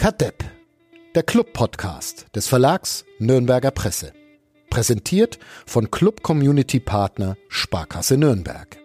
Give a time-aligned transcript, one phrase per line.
[0.00, 0.42] Kadepp,
[1.14, 4.14] der Club-Podcast des Verlags Nürnberger Presse.
[4.70, 8.78] Präsentiert von Club Community Partner Sparkasse Nürnberg.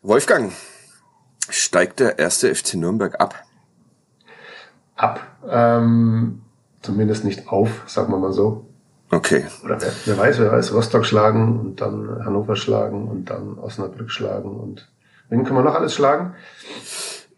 [0.00, 0.50] Wolfgang,
[1.50, 3.44] steigt der erste FC Nürnberg ab?
[4.96, 5.20] Ab.
[5.46, 6.40] Ähm,
[6.80, 8.69] zumindest nicht auf, sagen wir mal so.
[9.10, 9.44] Okay.
[9.64, 14.10] Oder wer, wer weiß, wer weiß, Rostock schlagen und dann Hannover schlagen und dann Osnabrück
[14.10, 14.88] schlagen und
[15.28, 16.34] wen kann man noch alles schlagen?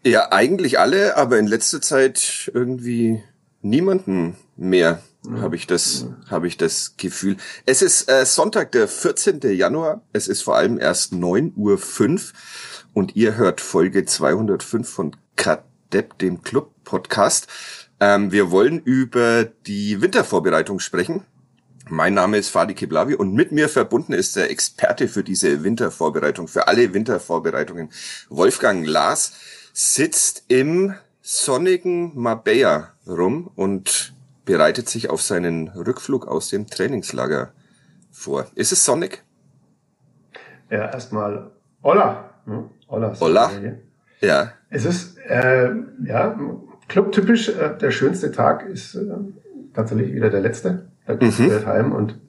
[0.05, 3.23] Ja, eigentlich alle, aber in letzter Zeit irgendwie
[3.61, 5.41] niemanden mehr, mhm.
[5.41, 7.37] habe ich das, habe ich das Gefühl.
[7.65, 9.39] Es ist äh, Sonntag, der 14.
[9.41, 10.01] Januar.
[10.11, 12.19] Es ist vor allem erst 9.05 Uhr
[12.93, 17.47] und ihr hört Folge 205 von Kadepp, dem Club-Podcast.
[17.99, 21.25] Ähm, wir wollen über die Wintervorbereitung sprechen.
[21.89, 26.47] Mein Name ist Fadi Kiblavi und mit mir verbunden ist der Experte für diese Wintervorbereitung,
[26.47, 27.89] für alle Wintervorbereitungen.
[28.29, 29.33] Wolfgang Lars
[29.73, 34.13] sitzt im sonnigen Marbella rum und
[34.45, 37.51] bereitet sich auf seinen Rückflug aus dem Trainingslager
[38.11, 38.47] vor.
[38.55, 39.23] Ist es sonnig?
[40.69, 41.51] Ja, erstmal
[41.83, 42.29] Hola.
[42.45, 42.69] Hm?
[42.87, 43.13] Hola.
[43.19, 43.51] Hola.
[44.21, 44.53] Ja.
[44.69, 45.69] Es ist, äh,
[46.05, 46.39] ja,
[46.87, 49.05] clubtypisch, äh, der schönste Tag ist äh,
[49.73, 50.87] tatsächlich wieder der letzte.
[51.05, 51.65] Da geht's mhm.
[51.65, 52.19] heim und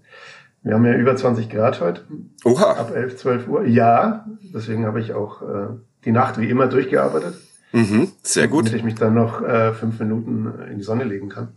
[0.62, 2.05] wir haben ja über 20 Grad heute.
[2.44, 2.72] Oha.
[2.72, 3.67] Ab 11, 12 Uhr.
[3.67, 5.67] Ja, deswegen habe ich auch äh,
[6.05, 7.34] die Nacht wie immer durchgearbeitet.
[7.72, 8.67] Mhm, sehr gut.
[8.67, 11.48] Damit ich mich dann noch äh, fünf Minuten in die Sonne legen kann.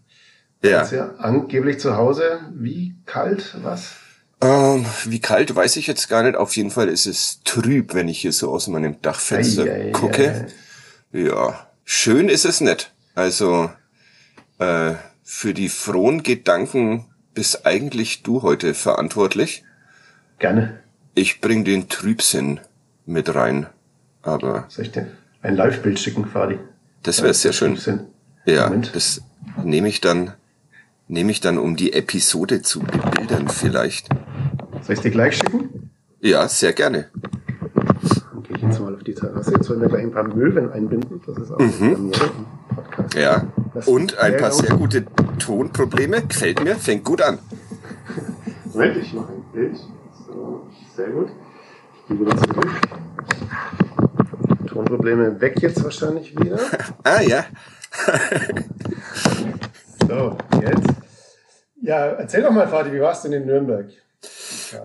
[0.64, 0.82] Ja.
[0.82, 2.40] Jetzt ja angeblich zu Hause.
[2.54, 3.94] Wie kalt, was?
[4.42, 6.36] Ähm, wie kalt, weiß ich jetzt gar nicht.
[6.36, 9.92] Auf jeden Fall ist es trüb, wenn ich hier so aus meinem Dachfenster ei, ei,
[9.92, 10.48] gucke.
[11.14, 12.92] Ei, ja, schön ist es nicht.
[13.16, 13.70] Also
[14.60, 14.94] äh,
[15.30, 19.66] für die frohen Gedanken bist eigentlich du heute verantwortlich.
[20.40, 20.80] Gerne.
[21.16, 22.62] Ich bring den Trübsinn
[23.06, 23.68] mit rein,
[24.22, 24.64] aber.
[24.70, 25.08] Soll ich dir
[25.42, 26.58] ein Live-Bild schicken, Fadi?
[27.04, 27.74] Das wäre sehr schön.
[27.74, 28.00] Trübsinn.
[28.46, 28.96] Ja, Moment.
[28.96, 29.22] das
[29.66, 30.32] nehme ich dann,
[31.10, 34.08] nehme ich dann, um die Episode zu bebildern vielleicht.
[34.82, 35.92] Soll ich dir gleich schicken?
[36.22, 37.10] Ja, sehr gerne.
[38.32, 39.52] Dann gehe ich jetzt mal auf die Terrasse.
[39.52, 41.22] Jetzt sollen wir gleich ein paar Möwen einbinden.
[41.28, 42.12] Das ist auch mhm.
[42.74, 43.14] Podcast.
[43.16, 43.46] Ja.
[43.78, 45.06] Das Und ein paar sehr gute
[45.38, 46.24] Tonprobleme.
[46.26, 46.78] Gefällt mir.
[46.78, 47.38] Fängt gut an.
[48.74, 49.78] Moment, ich mache ein Bild.
[50.26, 51.30] So, sehr gut.
[51.94, 52.72] Ich gehe wieder zurück.
[54.66, 56.60] Tonprobleme weg jetzt wahrscheinlich wieder.
[57.04, 57.46] ah, ja.
[60.08, 60.90] so, jetzt.
[61.80, 63.92] Ja, erzähl doch mal, Vati, wie warst du denn in Nürnberg?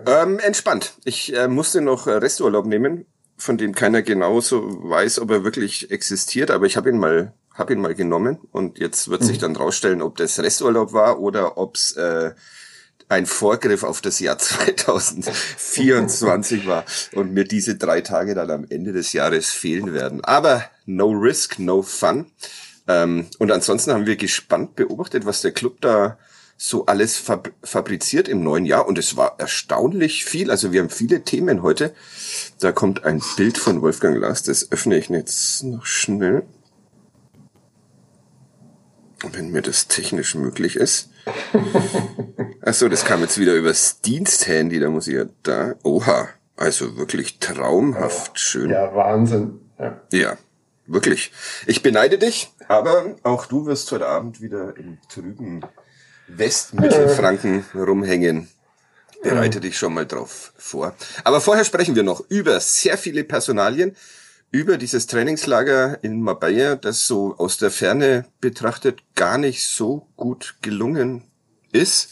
[0.04, 0.98] Ähm, entspannt.
[1.06, 3.06] Ich äh, musste noch Resturlaub nehmen,
[3.38, 7.72] von dem keiner genauso weiß, ob er wirklich existiert, aber ich habe ihn mal habe
[7.72, 9.42] ihn mal genommen und jetzt wird sich mhm.
[9.42, 12.32] dann rausstellen, ob das Resturlaub war oder ob's äh,
[13.08, 18.92] ein Vorgriff auf das Jahr 2024 war und mir diese drei Tage dann am Ende
[18.92, 20.24] des Jahres fehlen werden.
[20.24, 22.26] Aber no risk, no fun.
[22.88, 26.18] Ähm, und ansonsten haben wir gespannt beobachtet, was der Club da
[26.56, 28.86] so alles fab fabriziert im neuen Jahr.
[28.86, 30.50] Und es war erstaunlich viel.
[30.50, 31.94] Also wir haben viele Themen heute.
[32.60, 34.42] Da kommt ein Bild von Wolfgang Lars.
[34.42, 36.44] Das öffne ich jetzt noch schnell
[39.30, 41.10] wenn mir das technisch möglich ist.
[42.62, 45.74] Achso, das kam jetzt wieder übers Diensthandy, da muss ich ja da.
[45.82, 48.70] Oha, also wirklich traumhaft schön.
[48.70, 49.60] Ja, Wahnsinn.
[49.78, 50.00] Ja.
[50.12, 50.36] ja,
[50.86, 51.32] wirklich.
[51.66, 55.62] Ich beneide dich, aber auch du wirst heute Abend wieder im trüben
[56.28, 58.48] Westmittelfranken rumhängen.
[59.22, 60.94] Bereite dich schon mal drauf vor.
[61.22, 63.96] Aber vorher sprechen wir noch über sehr viele Personalien
[64.52, 70.56] über dieses Trainingslager in Marbella, das so aus der Ferne betrachtet gar nicht so gut
[70.60, 71.24] gelungen
[71.72, 72.10] ist.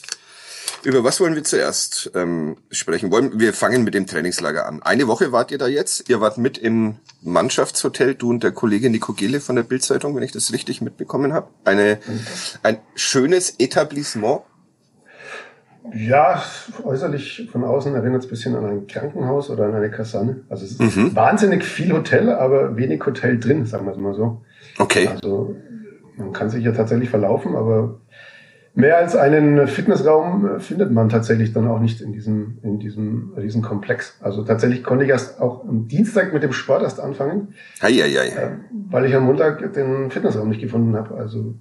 [0.83, 3.11] Über was wollen wir zuerst ähm, sprechen?
[3.13, 4.83] Wollen wir fangen mit dem Trainingslager an.
[4.83, 6.09] Eine Woche wart ihr da jetzt.
[6.09, 10.23] Ihr wart mit im Mannschaftshotel, du und der Kollege Nico Gele von der Bildzeitung, wenn
[10.23, 11.49] ich das richtig mitbekommen habe.
[11.65, 11.99] Eine
[12.63, 14.41] ein schönes Etablissement
[15.95, 16.43] ja,
[16.85, 20.43] äußerlich von außen erinnert es ein bisschen an ein Krankenhaus oder an eine Kaserne.
[20.49, 21.17] Also es ist mhm.
[21.17, 24.43] wahnsinnig viel Hotel, aber wenig Hotel drin, sagen wir es mal so.
[24.79, 25.09] Okay.
[25.09, 25.57] Also
[26.17, 28.01] man kann sich ja tatsächlich verlaufen, aber
[28.75, 33.63] mehr als einen Fitnessraum findet man tatsächlich dann auch nicht in diesem, in diesem riesen
[33.63, 34.19] Komplex.
[34.21, 37.55] Also tatsächlich konnte ich erst auch am Dienstag mit dem Sport erst anfangen.
[37.81, 38.29] Ei, ei, ei.
[38.29, 38.51] Äh,
[38.91, 41.17] weil ich am Montag den Fitnessraum nicht gefunden habe.
[41.17, 41.55] Also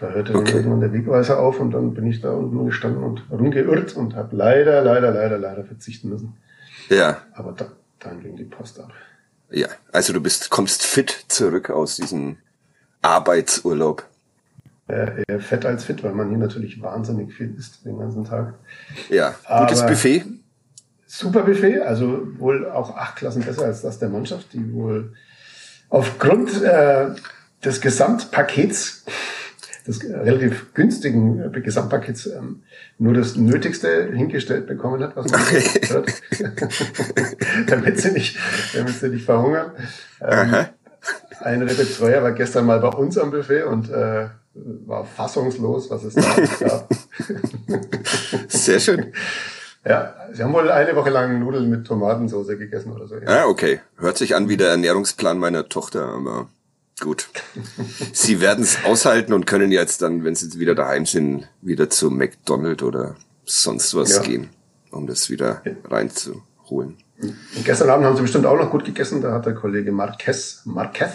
[0.00, 0.56] da hörte okay.
[0.56, 4.34] irgendwann der Wegweiser auf und dann bin ich da unten gestanden und rumgeirrt und habe
[4.34, 6.36] leider, leider, leider, leider verzichten müssen.
[6.88, 7.18] Ja.
[7.34, 7.66] Aber da,
[7.98, 8.90] dann ging die Post ab.
[9.50, 12.38] Ja, also du bist, kommst fit zurück aus diesem
[13.02, 14.04] Arbeitsurlaub.
[14.88, 18.54] Äh, eher fett als fit, weil man hier natürlich wahnsinnig viel isst den ganzen Tag.
[19.08, 20.24] Ja, gutes Aber Buffet.
[21.06, 25.12] super Buffet, also wohl auch acht Klassen besser als das der Mannschaft, die wohl
[25.90, 27.10] aufgrund äh,
[27.64, 29.04] des Gesamtpakets,
[29.82, 32.62] des relativ günstigen äh, Gesamtpakets, ähm,
[32.98, 36.12] nur das Nötigste hingestellt bekommen hat, was man hört,
[37.70, 38.38] damit sie nicht,
[38.74, 39.72] damit sie nicht verhungern.
[40.20, 40.66] Ähm,
[41.44, 46.14] der Betreuer war gestern mal bei uns am Buffet und äh, war fassungslos, was es
[46.14, 46.88] da gab.
[48.48, 49.12] Sehr schön.
[49.84, 53.16] Ja, sie haben wohl eine Woche lang Nudeln mit Tomatensauce gegessen oder so.
[53.16, 53.26] Ja.
[53.26, 53.80] Ah, okay.
[53.96, 56.48] Hört sich an wie der Ernährungsplan meiner Tochter, aber
[57.00, 57.28] gut.
[58.12, 62.10] sie werden es aushalten und können jetzt dann, wenn sie wieder daheim sind, wieder zu
[62.10, 64.22] McDonald's oder sonst was ja.
[64.22, 64.50] gehen,
[64.90, 66.96] um das wieder reinzuholen.
[67.20, 69.20] Und gestern Abend haben sie bestimmt auch noch gut gegessen.
[69.20, 71.12] Da hat der Kollege Marquez, Marquez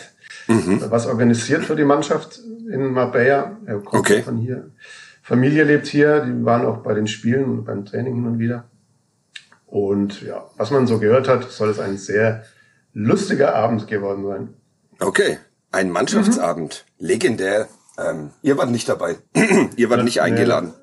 [0.48, 0.82] mhm.
[0.90, 2.40] was organisiert für die Mannschaft
[2.72, 3.58] in Marbella.
[3.66, 4.22] Er kommt okay.
[4.22, 4.72] von hier.
[5.22, 8.66] Familie lebt hier, die waren auch bei den Spielen und beim Training hin und wieder.
[9.66, 12.44] Und ja, was man so gehört hat, soll es ein sehr
[12.94, 14.54] lustiger Abend geworden sein.
[15.00, 15.40] Okay,
[15.76, 17.06] ein Mannschaftsabend, mhm.
[17.06, 17.68] legendär.
[17.98, 19.18] Ähm, ihr wart nicht dabei,
[19.78, 20.74] ihr wart ja, nicht eingeladen.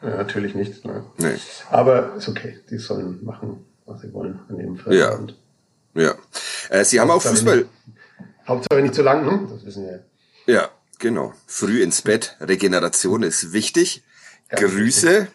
[0.00, 0.84] Nee, natürlich nicht.
[0.84, 1.04] Ne.
[1.18, 1.34] Nee.
[1.70, 5.36] Aber ist okay, die sollen machen, was sie wollen an dem Feierabend.
[5.94, 6.14] Ja, ja.
[6.70, 7.58] Äh, sie haben auch Fußball.
[7.58, 7.68] Nicht,
[8.46, 9.48] Hauptsache nicht zu lang, ne?
[9.50, 10.04] Das wissen wir.
[10.46, 10.68] Ja,
[10.98, 11.34] Genau.
[11.46, 12.36] Früh ins Bett.
[12.40, 14.02] Regeneration ist wichtig.
[14.50, 15.34] Ja, Grüße richtig.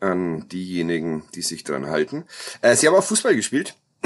[0.00, 2.24] an diejenigen, die sich dran halten.
[2.62, 3.76] Äh, Sie haben auch Fußball gespielt.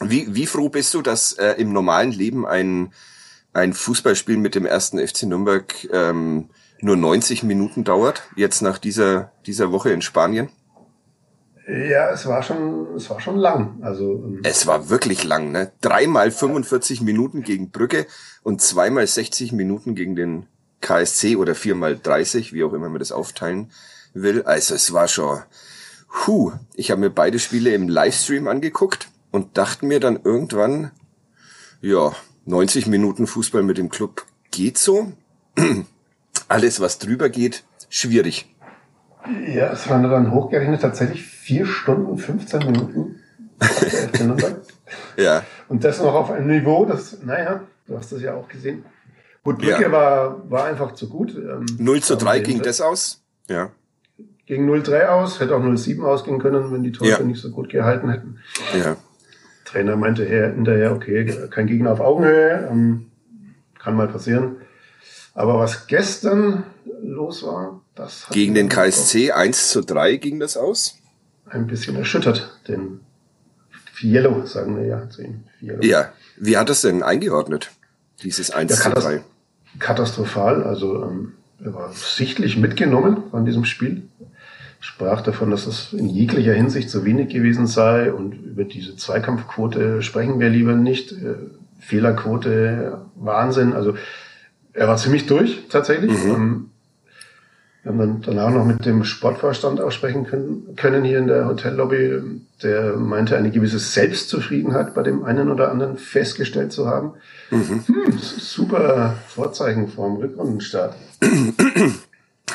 [0.00, 2.92] wie, wie froh bist du, dass äh, im normalen Leben ein,
[3.52, 6.50] ein Fußballspiel mit dem ersten FC Nürnberg ähm,
[6.80, 10.50] nur 90 Minuten dauert, jetzt nach dieser, dieser Woche in Spanien?
[11.66, 13.78] Ja, es war schon, es war schon lang.
[13.82, 15.72] Also ähm, es war wirklich lang, ne?
[15.80, 18.06] Dreimal 45 Minuten gegen Brücke
[18.42, 20.46] und zweimal 60 Minuten gegen den
[20.80, 23.70] KSC oder viermal 30, wie auch immer man das aufteilen
[24.14, 24.42] will.
[24.42, 25.40] Also es war schon,
[26.26, 26.52] hu.
[26.74, 30.90] Ich habe mir beide Spiele im Livestream angeguckt und dachte mir dann irgendwann,
[31.82, 32.12] ja,
[32.46, 35.12] 90 Minuten Fußball mit dem Club geht so.
[36.48, 38.54] Alles, was drüber geht, schwierig.
[39.46, 43.20] Ja, es waren dann hochgerechnet tatsächlich vier Stunden, 15 Minuten.
[45.16, 45.44] ja.
[45.68, 48.84] Und das noch auf einem Niveau, das, naja, du hast das ja auch gesehen.
[49.42, 49.92] Gut, Brücke ja.
[49.92, 51.34] war, war einfach zu gut.
[51.34, 53.22] Ähm, 0 zu 3 ging das aus?
[53.48, 53.70] Ja.
[54.46, 57.24] Ging 0-3 aus, hätte auch 0-7 ausgehen können, wenn die Torhüter ja.
[57.24, 58.40] nicht so gut gehalten hätten.
[58.76, 58.96] Ja.
[59.70, 63.10] Trainer meinte hinterher, okay, kein Gegner auf Augenhöhe, ähm,
[63.78, 64.56] kann mal passieren.
[65.34, 66.64] Aber was gestern
[67.02, 70.98] los war, das hat Gegen den KSC 1 zu 3 ging das aus?
[71.46, 73.00] Ein bisschen erschüttert, den
[73.92, 75.44] Fiello, sagen wir ja zu ihm.
[75.58, 75.78] Fiello.
[75.82, 77.70] Ja, wie hat das denn eingeordnet,
[78.22, 79.20] dieses 1 ja, zu 3?
[79.78, 84.02] Katastrophal, also ähm, er war sichtlich mitgenommen von diesem Spiel.
[84.80, 90.00] Sprach davon, dass es in jeglicher Hinsicht zu wenig gewesen sei und über diese Zweikampfquote
[90.00, 91.12] sprechen wir lieber nicht.
[91.12, 91.34] Äh,
[91.80, 93.74] Fehlerquote, Wahnsinn.
[93.74, 93.94] Also
[94.72, 96.12] er war ziemlich durch, tatsächlich.
[96.24, 96.30] Mhm.
[96.30, 96.70] Ähm,
[97.82, 102.20] wir haben dann danach noch mit dem Sportvorstand aussprechen können, können hier in der Hotellobby.
[102.62, 107.14] Der meinte, eine gewisse Selbstzufriedenheit bei dem einen oder anderen festgestellt zu haben.
[107.50, 107.82] Mhm.
[107.86, 110.94] Hm, super Vorzeichen vorm Rückrundenstart.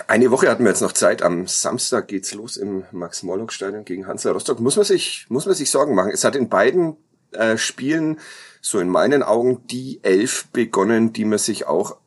[0.07, 1.21] Eine Woche hatten wir jetzt noch Zeit.
[1.21, 4.59] Am Samstag geht's los im Max-Morlock-Stadion gegen Hansa Rostock.
[4.59, 6.11] Muss man sich, muss man sich Sorgen machen.
[6.11, 6.97] Es hat in beiden
[7.31, 8.19] äh, Spielen
[8.61, 11.97] so in meinen Augen die Elf begonnen, die man sich auch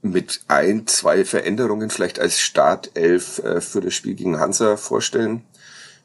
[0.00, 5.44] mit ein, zwei Veränderungen vielleicht als Startelf äh, für das Spiel gegen Hansa vorstellen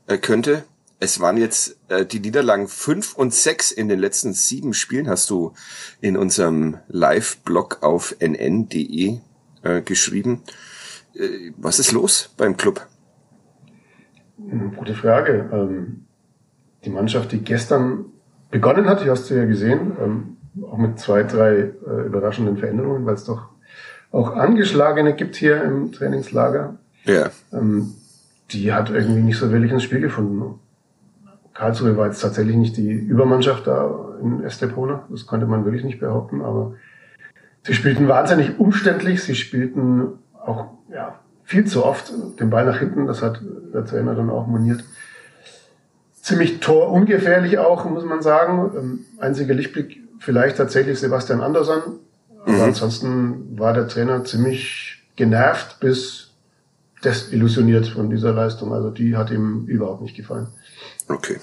[0.08, 0.64] äh, könnte.
[1.00, 5.30] Es waren jetzt äh, die Niederlagen fünf und sechs in den letzten sieben Spielen, hast
[5.30, 5.54] du
[6.02, 9.20] in unserem Live-Blog auf nn.de
[9.64, 10.44] äh, geschrieben.
[11.16, 12.86] Äh, was ist los beim Club?
[14.78, 15.50] Gute Frage.
[15.52, 16.06] Ähm,
[16.84, 18.06] die Mannschaft, die gestern
[18.52, 23.06] begonnen hat, die hast du ja gesehen, ähm, auch mit zwei, drei äh, überraschenden Veränderungen,
[23.06, 23.50] weil es doch
[24.12, 26.78] auch Angeschlagene gibt hier im Trainingslager.
[27.06, 27.32] Ja.
[27.52, 27.94] Ähm,
[28.52, 30.60] die hat irgendwie nicht so wirklich ins Spiel gefunden.
[31.54, 35.08] Karlsruhe war jetzt tatsächlich nicht die Übermannschaft da in Estepona.
[35.10, 36.76] Das konnte man wirklich nicht behaupten, aber
[37.64, 39.24] sie spielten wahnsinnig umständlich.
[39.24, 43.08] Sie spielten auch, ja, viel zu oft den Ball nach hinten.
[43.08, 43.42] Das hat
[43.74, 44.84] der Trainer dann auch moniert.
[46.22, 48.72] Ziemlich torungefährlich auch, muss man sagen.
[48.78, 52.00] Ähm, einziger Lichtblick vielleicht tatsächlich Sebastian Andersson,
[52.44, 52.62] aber mhm.
[52.62, 56.32] ansonsten war der Trainer ziemlich genervt bis
[57.04, 58.74] desillusioniert von dieser Leistung.
[58.74, 60.48] Also die hat ihm überhaupt nicht gefallen.
[61.10, 61.40] Okay.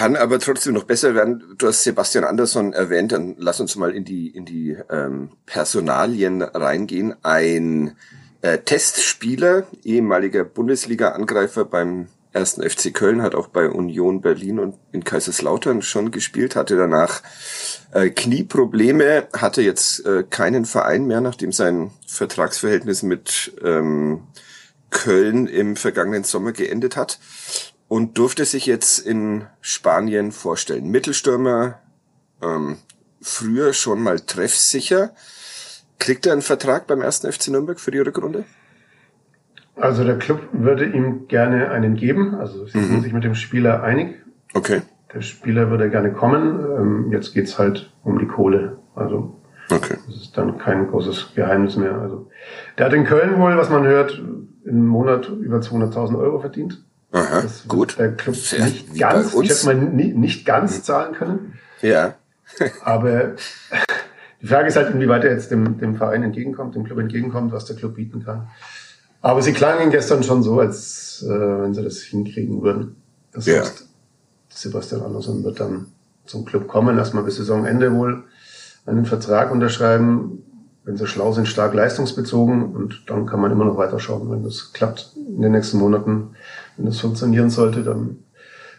[0.00, 1.44] Kann aber trotzdem noch besser werden.
[1.58, 6.40] Du hast Sebastian Andersson erwähnt, dann lass uns mal in die, in die ähm, Personalien
[6.40, 7.16] reingehen.
[7.22, 7.98] Ein
[8.40, 15.04] äh, Testspieler, ehemaliger Bundesliga-Angreifer beim ersten FC Köln, hat auch bei Union Berlin und in
[15.04, 17.20] Kaiserslautern schon gespielt, hatte danach
[17.92, 24.22] äh, Knieprobleme, hatte jetzt äh, keinen Verein mehr, nachdem sein Vertragsverhältnis mit ähm,
[24.88, 27.18] Köln im vergangenen Sommer geendet hat
[27.90, 30.92] und durfte sich jetzt in Spanien vorstellen.
[30.92, 31.80] Mittelstürmer,
[32.40, 32.76] ähm,
[33.20, 35.10] früher schon mal treffsicher.
[35.98, 38.44] Kriegt er einen Vertrag beim ersten FC Nürnberg für die Rückrunde?
[39.74, 42.36] Also der Club würde ihm gerne einen geben.
[42.36, 43.00] Also sie sind mhm.
[43.00, 44.14] sich mit dem Spieler einig.
[44.54, 44.82] Okay.
[45.12, 46.60] Der Spieler würde gerne kommen.
[46.60, 48.78] Ähm, jetzt geht's halt um die Kohle.
[48.94, 49.36] Also
[49.68, 49.96] okay.
[50.06, 51.98] das ist dann kein großes Geheimnis mehr.
[52.00, 52.30] Also
[52.78, 54.22] der hat in Köln wohl, was man hört,
[54.64, 56.84] im Monat über 200.000 Euro verdient.
[57.12, 57.98] Aha, das gut.
[57.98, 61.58] Der Club Sehr, nicht ganz, ich hätte mal nie, nicht ganz zahlen können.
[61.82, 62.14] Ja.
[62.84, 63.34] Aber
[64.40, 67.64] die Frage ist halt, inwieweit er jetzt dem, dem Verein entgegenkommt, dem Club entgegenkommt, was
[67.64, 68.48] der Club bieten kann.
[69.22, 72.96] Aber sie klangen gestern schon so, als äh, wenn sie das hinkriegen würden.
[73.32, 73.60] Das ja.
[73.60, 73.86] heißt,
[74.48, 75.86] Sebastian Andersson wird dann
[76.24, 78.24] zum Club kommen, erstmal bis Saisonende wohl
[78.86, 80.44] einen Vertrag unterschreiben.
[80.84, 84.30] Wenn sie schlau sind, stark leistungsbezogen und dann kann man immer noch weiterschauen.
[84.30, 86.34] Wenn das klappt in den nächsten Monaten,
[86.80, 88.24] wenn das funktionieren sollte, dann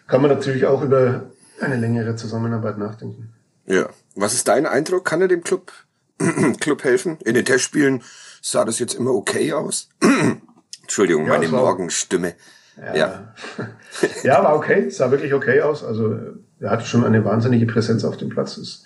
[0.08, 1.30] kann man natürlich auch über
[1.60, 3.32] eine längere Zusammenarbeit nachdenken.
[3.68, 3.90] Ja.
[4.16, 5.06] Was ist dein Eindruck?
[5.06, 5.72] Kann er dem Club,
[6.60, 7.18] Club helfen?
[7.24, 8.02] In den Testspielen
[8.42, 9.90] sah das jetzt immer okay aus.
[10.82, 12.34] Entschuldigung, ja, meine Morgenstimme.
[12.76, 12.96] Ja.
[12.96, 13.36] Ja.
[14.24, 14.90] ja, war okay.
[14.90, 15.84] Sah wirklich okay aus.
[15.84, 16.18] Also
[16.60, 18.58] er hatte schon eine wahnsinnige Präsenz auf dem Platz.
[18.58, 18.86] Ist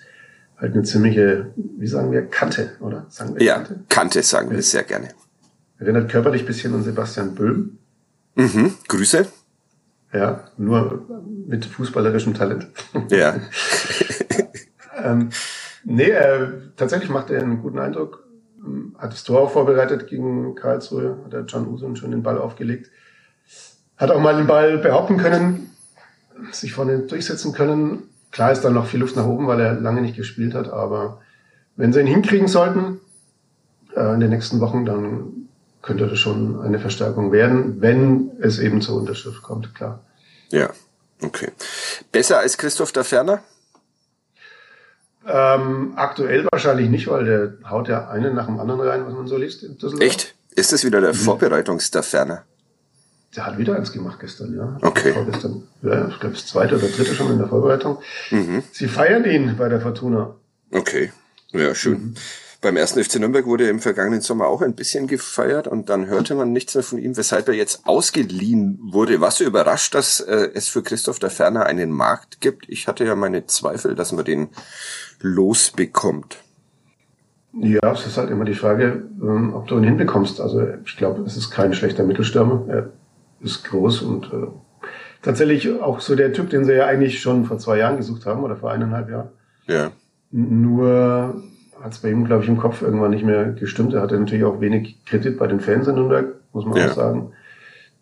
[0.58, 3.06] halt eine ziemliche, wie sagen wir, Kante, oder?
[3.08, 5.10] Sagen wir ja, Kante, Kante sagen wir sehr gerne.
[5.80, 7.78] Erinnert körperlich ein bisschen an Sebastian Böhm.
[8.36, 9.28] Mhm, Grüße.
[10.14, 11.06] Ja, nur
[11.48, 12.68] mit fußballerischem Talent.
[13.10, 13.36] Ja.
[15.04, 15.30] ähm,
[15.84, 18.24] nee, äh, tatsächlich macht er einen guten Eindruck.
[18.98, 22.92] Hat das Tor auch vorbereitet gegen Karlsruhe, hat der John Usun schon den Ball aufgelegt.
[23.98, 25.72] Hat auch mal den Ball behaupten können,
[26.52, 28.04] sich vorne durchsetzen können.
[28.32, 31.22] Klar ist da noch viel Luft nach oben, weil er lange nicht gespielt hat, aber
[31.76, 33.00] wenn sie ihn hinkriegen sollten,
[33.96, 35.45] äh, in den nächsten Wochen, dann
[35.86, 40.04] könnte das schon eine Verstärkung werden, wenn es eben zur Unterschrift kommt, klar.
[40.50, 40.72] Ja,
[41.22, 41.52] okay.
[42.12, 43.44] Besser als Christoph da Ferner?
[45.28, 49.28] Ähm, aktuell wahrscheinlich nicht, weil der haut ja einen nach dem anderen rein, was man
[49.28, 49.66] so liest.
[50.00, 50.36] Echt?
[50.56, 51.18] Ist das wieder der mhm.
[51.18, 52.44] Vorbereitungs-da Ferner?
[53.36, 54.78] Der hat wieder eins gemacht gestern, ja.
[54.82, 55.14] Okay.
[55.14, 58.00] Vorgestern, ja, ich glaube, das zweite oder dritte schon in der Vorbereitung.
[58.32, 58.64] Mhm.
[58.72, 60.36] Sie feiern ihn bei der Fortuna.
[60.72, 61.12] Okay.
[61.52, 61.94] Ja, schön.
[61.94, 62.16] Mhm.
[62.66, 66.08] Beim ersten FC Nürnberg wurde er im vergangenen Sommer auch ein bisschen gefeiert und dann
[66.08, 69.22] hörte man nichts mehr von ihm, weshalb er jetzt ausgeliehen wurde.
[69.22, 72.68] Warst du überrascht, dass äh, es für Christoph der Ferner einen Markt gibt?
[72.68, 74.48] Ich hatte ja meine Zweifel, dass man den
[75.22, 76.38] losbekommt.
[77.54, 80.42] Ja, es ist halt immer die Frage, ähm, ob du ihn hinbekommst.
[80.42, 82.66] Also ich glaube, es ist kein schlechter Mittelstürmer.
[82.68, 82.90] Er
[83.42, 84.48] ist groß und äh,
[85.22, 88.44] tatsächlich auch so der Typ, den sie ja eigentlich schon vor zwei Jahren gesucht haben
[88.44, 89.30] oder vor eineinhalb Jahren.
[89.68, 89.92] Ja.
[90.32, 91.44] Nur
[91.86, 93.94] hat es bei ihm, glaube ich, im Kopf irgendwann nicht mehr gestimmt.
[93.94, 96.90] Er hatte natürlich auch wenig Kredit bei den Fans in Nürnberg, muss man ja.
[96.90, 97.32] auch sagen.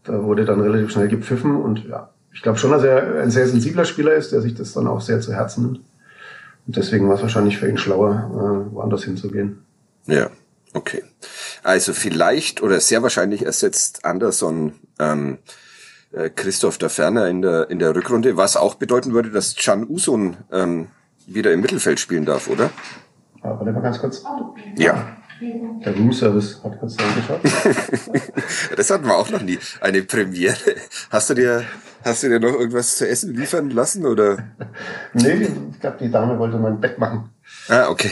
[0.06, 3.46] Da wurde dann relativ schnell gepfiffen und ja, ich glaube schon, dass er ein sehr
[3.46, 5.82] sensibler Spieler ist, der sich das dann auch sehr zu Herzen nimmt.
[6.66, 9.66] Und deswegen war es wahrscheinlich für ihn schlauer, äh, woanders hinzugehen.
[10.06, 10.30] Ja,
[10.74, 11.04] okay.
[11.62, 15.40] Also vielleicht oder sehr wahrscheinlich ersetzt Anderson ähm,
[16.14, 19.86] äh, Christoph der Ferner in der in der Rückrunde, was auch bedeuten würde, dass Can
[19.86, 20.88] Usun ähm,
[21.28, 22.70] wieder im Mittelfeld spielen darf, oder?
[23.44, 24.24] Ja, warte mal ganz kurz.
[24.78, 25.18] Ja.
[25.42, 27.42] Der Roomservice hat kurz angeschaut.
[28.78, 29.60] das hatten wir auch noch nie.
[29.82, 30.56] Eine Premiere.
[31.10, 31.66] Hast du dir,
[32.06, 34.38] hast du dir noch irgendwas zu essen liefern lassen oder?
[35.14, 37.30] Nee, ich glaube, die Dame wollte mein Bett machen.
[37.68, 38.10] Ah, okay.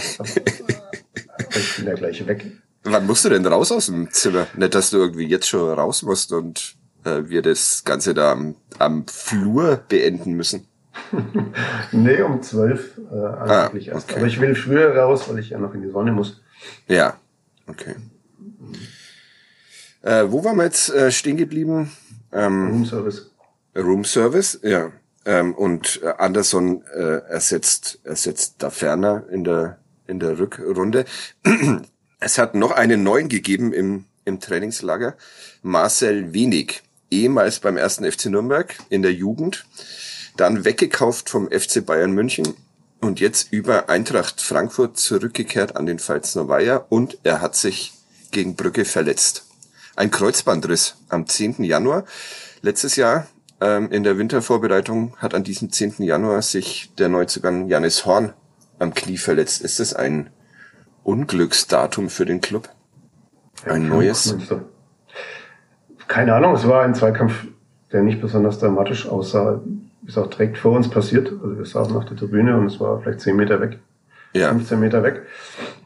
[1.49, 2.45] ich bin ja gleich weg.
[2.83, 4.47] Wann musst du denn raus aus dem Zimmer?
[4.55, 8.55] Nicht, dass du irgendwie jetzt schon raus musst und äh, wir das Ganze da am,
[8.79, 10.67] am Flur beenden müssen.
[11.91, 14.15] nee, um zwölf äh, ah, eigentlich ah, erst.
[14.15, 16.41] Aber ich will früher raus, weil ich ja noch in die Sonne muss.
[16.87, 17.17] Ja,
[17.67, 17.95] okay.
[20.01, 21.91] Äh, wo waren wir jetzt äh, stehen geblieben?
[22.31, 23.31] Ähm, Room Service.
[23.75, 24.91] Room Service, ja.
[25.25, 31.05] Ähm, und äh, Anderson äh, ersetzt ersetzt da ferner in der in der Rückrunde.
[32.19, 35.15] es hat noch einen neuen gegeben im im Trainingslager.
[35.61, 36.81] Marcel Wenig,
[37.11, 39.65] ehemals beim ersten FC Nürnberg in der Jugend
[40.37, 42.53] dann weggekauft vom FC Bayern München
[42.99, 47.93] und jetzt über Eintracht Frankfurt zurückgekehrt an den Pfalzner Weiher und er hat sich
[48.31, 49.45] gegen Brücke verletzt.
[49.95, 51.63] Ein Kreuzbandriss am 10.
[51.63, 52.05] Januar.
[52.61, 53.27] Letztes Jahr
[53.59, 55.95] ähm, in der Wintervorbereitung hat an diesem 10.
[55.99, 58.33] Januar sich der Neuzugang Janis Horn
[58.79, 59.61] am Knie verletzt.
[59.61, 60.29] Ist das ein
[61.03, 62.69] Unglücksdatum für den Club?
[63.65, 64.35] Ein ja, neues?
[66.07, 67.45] Keine Ahnung, es war ein Zweikampf
[67.91, 69.61] der nicht besonders dramatisch aussah.
[70.11, 71.31] Ist auch direkt vor uns passiert.
[71.31, 73.79] Also wir saßen auf der Tribüne und es war vielleicht 10 Meter weg.
[74.33, 74.49] Ja.
[74.49, 75.21] 15 Meter weg.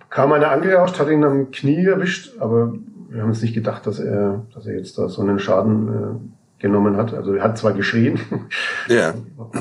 [0.09, 2.73] Kam einer angerauscht, hat ihn am Knie erwischt, aber
[3.09, 6.61] wir haben uns nicht gedacht, dass er, dass er jetzt da so einen Schaden äh,
[6.61, 7.13] genommen hat.
[7.13, 8.19] Also er hat zwar geschrien,
[8.87, 9.13] ja.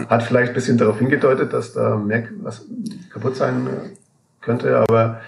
[0.08, 2.64] hat vielleicht ein bisschen darauf hingedeutet, dass da mehr was
[3.12, 5.20] kaputt sein äh, könnte, aber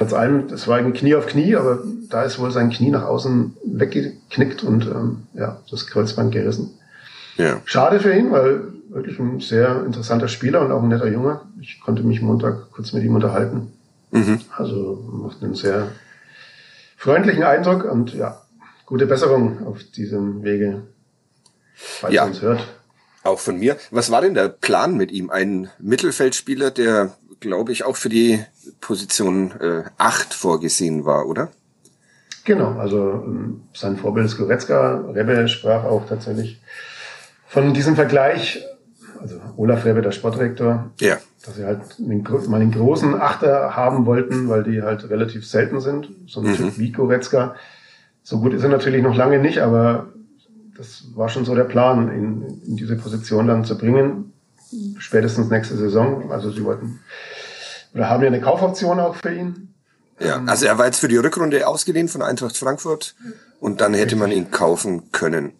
[0.00, 3.04] Trotz allem, das war ein Knie auf Knie, aber da ist wohl sein Knie nach
[3.04, 6.70] außen weggeknickt und ähm, ja, das Kreuzband gerissen.
[7.40, 7.60] Ja.
[7.64, 11.40] Schade für ihn, weil wirklich ein sehr interessanter Spieler und auch ein netter Junge.
[11.60, 13.72] Ich konnte mich Montag kurz mit ihm unterhalten.
[14.10, 14.40] Mhm.
[14.56, 15.92] Also macht einen sehr
[16.98, 18.42] freundlichen Eindruck und ja,
[18.84, 20.82] gute Besserung auf diesem Wege,
[21.74, 22.24] falls ja.
[22.24, 22.66] uns hört.
[23.22, 23.76] Auch von mir.
[23.90, 25.30] Was war denn der Plan mit ihm?
[25.30, 28.44] Ein Mittelfeldspieler, der, glaube ich, auch für die
[28.80, 31.50] Position äh, 8 vorgesehen war, oder?
[32.44, 35.04] Genau, also ähm, sein Vorbild ist Goretzka.
[35.14, 36.60] Rebbe sprach auch tatsächlich
[37.50, 38.64] von diesem Vergleich,
[39.20, 41.18] also Olaf Rebbe, der Sportdirektor, ja.
[41.44, 45.80] dass sie halt einen, mal einen großen Achter haben wollten, weil die halt relativ selten
[45.80, 46.54] sind, so ein mhm.
[46.54, 47.56] Typ wie Goretzka.
[48.22, 50.12] So gut ist er natürlich noch lange nicht, aber
[50.76, 54.32] das war schon so der Plan, ihn in diese Position dann zu bringen,
[54.98, 56.30] spätestens nächste Saison.
[56.30, 57.00] Also sie wollten
[57.92, 59.74] oder haben ja eine Kaufoption auch für ihn.
[60.20, 63.16] Ja, also er war jetzt für die Rückrunde ausgeliehen von Eintracht Frankfurt
[63.58, 65.52] und dann hätte man ihn kaufen können.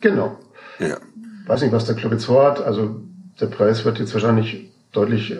[0.00, 0.36] Genau.
[0.80, 0.96] Ja.
[1.50, 2.60] Weiß nicht, was der Club jetzt vorhat.
[2.60, 3.00] Also
[3.40, 5.34] der Preis wird jetzt wahrscheinlich deutlich äh,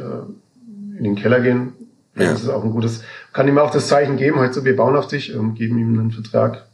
[0.98, 1.72] in den Keller gehen.
[2.16, 2.32] Ja.
[2.32, 4.96] Das ist auch ein gutes, kann ihm auch das Zeichen geben, heute so, wir bauen
[4.96, 6.66] auf dich, ähm, geben ihm einen Vertrag.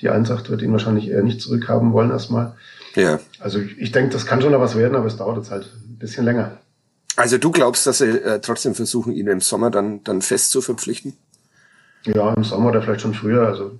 [0.00, 2.54] Die Eintracht wird ihn wahrscheinlich eher nicht zurückhaben wollen erstmal.
[2.94, 3.18] Ja.
[3.40, 5.64] Also ich, ich denke, das kann schon noch was werden, aber es dauert jetzt halt
[5.64, 6.58] ein bisschen länger.
[7.16, 10.60] Also du glaubst, dass sie äh, trotzdem versuchen, ihn im Sommer dann, dann fest zu
[10.60, 11.14] verpflichten?
[12.04, 13.44] Ja, im Sommer oder vielleicht schon früher.
[13.48, 13.72] Also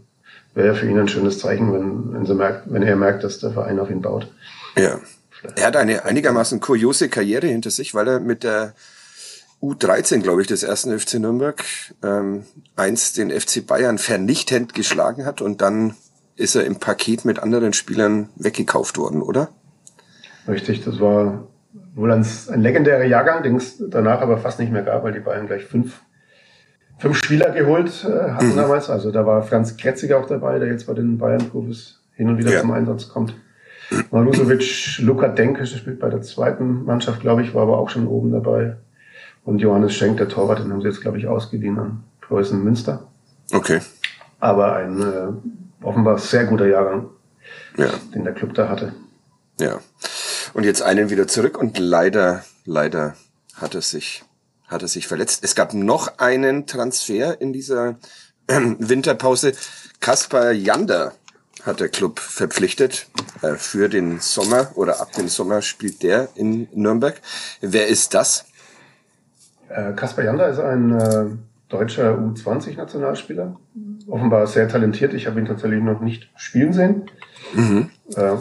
[0.54, 3.38] wäre ja für ihn ein schönes Zeichen, wenn, wenn, sie merkt, wenn er merkt, dass
[3.38, 4.28] der Verein auf ihn baut.
[4.76, 5.00] Ja.
[5.56, 8.74] Er hat eine einigermaßen kuriose Karriere hinter sich, weil er mit der
[9.62, 11.62] U13, glaube ich, des ersten FC Nürnberg
[12.02, 12.44] ähm,
[12.76, 15.94] einst den FC Bayern vernichtend geschlagen hat und dann
[16.36, 19.48] ist er im Paket mit anderen Spielern weggekauft worden, oder?
[20.48, 21.46] Richtig, das war
[21.94, 25.20] wohl ein, ein legendärer Jahrgang, den es danach aber fast nicht mehr gab, weil die
[25.20, 26.02] Bayern gleich fünf,
[26.98, 28.56] fünf Spieler geholt äh, hatten mhm.
[28.56, 28.90] damals.
[28.90, 32.52] Also da war Franz Kretziger auch dabei, der jetzt bei den Bayern-Profis hin und wieder
[32.52, 32.60] ja.
[32.60, 33.34] zum Einsatz kommt.
[34.14, 38.30] Marusovic, Luka Denke spielt bei der zweiten Mannschaft, glaube ich, war aber auch schon oben
[38.30, 38.76] dabei.
[39.44, 43.08] Und Johannes Schenk, der Torwart, den haben sie jetzt, glaube ich, ausgeliehen an Preußen Münster.
[43.52, 43.80] Okay.
[44.38, 47.10] Aber ein äh, offenbar sehr guter Jahrgang,
[47.76, 47.88] ja.
[48.14, 48.94] den der Club da hatte.
[49.58, 49.80] Ja.
[50.52, 53.16] Und jetzt einen wieder zurück und leider, leider
[53.56, 54.22] hat er sich,
[54.68, 55.42] hat er sich verletzt.
[55.42, 57.96] Es gab noch einen Transfer in dieser
[58.46, 59.54] äh, Winterpause.
[59.98, 61.14] Kaspar Jander
[61.62, 63.06] hat der Club verpflichtet
[63.42, 67.20] äh, für den Sommer oder ab dem Sommer spielt der in Nürnberg.
[67.60, 68.46] Wer ist das?
[69.68, 71.26] Äh, Kaspar Jander ist ein äh,
[71.68, 73.56] deutscher U20-Nationalspieler.
[74.06, 75.14] Offenbar sehr talentiert.
[75.14, 77.10] Ich habe ihn tatsächlich noch nicht spielen sehen.
[77.54, 77.90] Mhm.
[78.14, 78.36] Äh,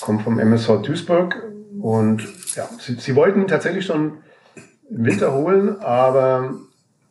[0.00, 1.34] kommt vom MSV Duisburg,
[1.80, 4.18] und ja, sie, sie wollten tatsächlich schon
[4.90, 6.54] im Winter holen, aber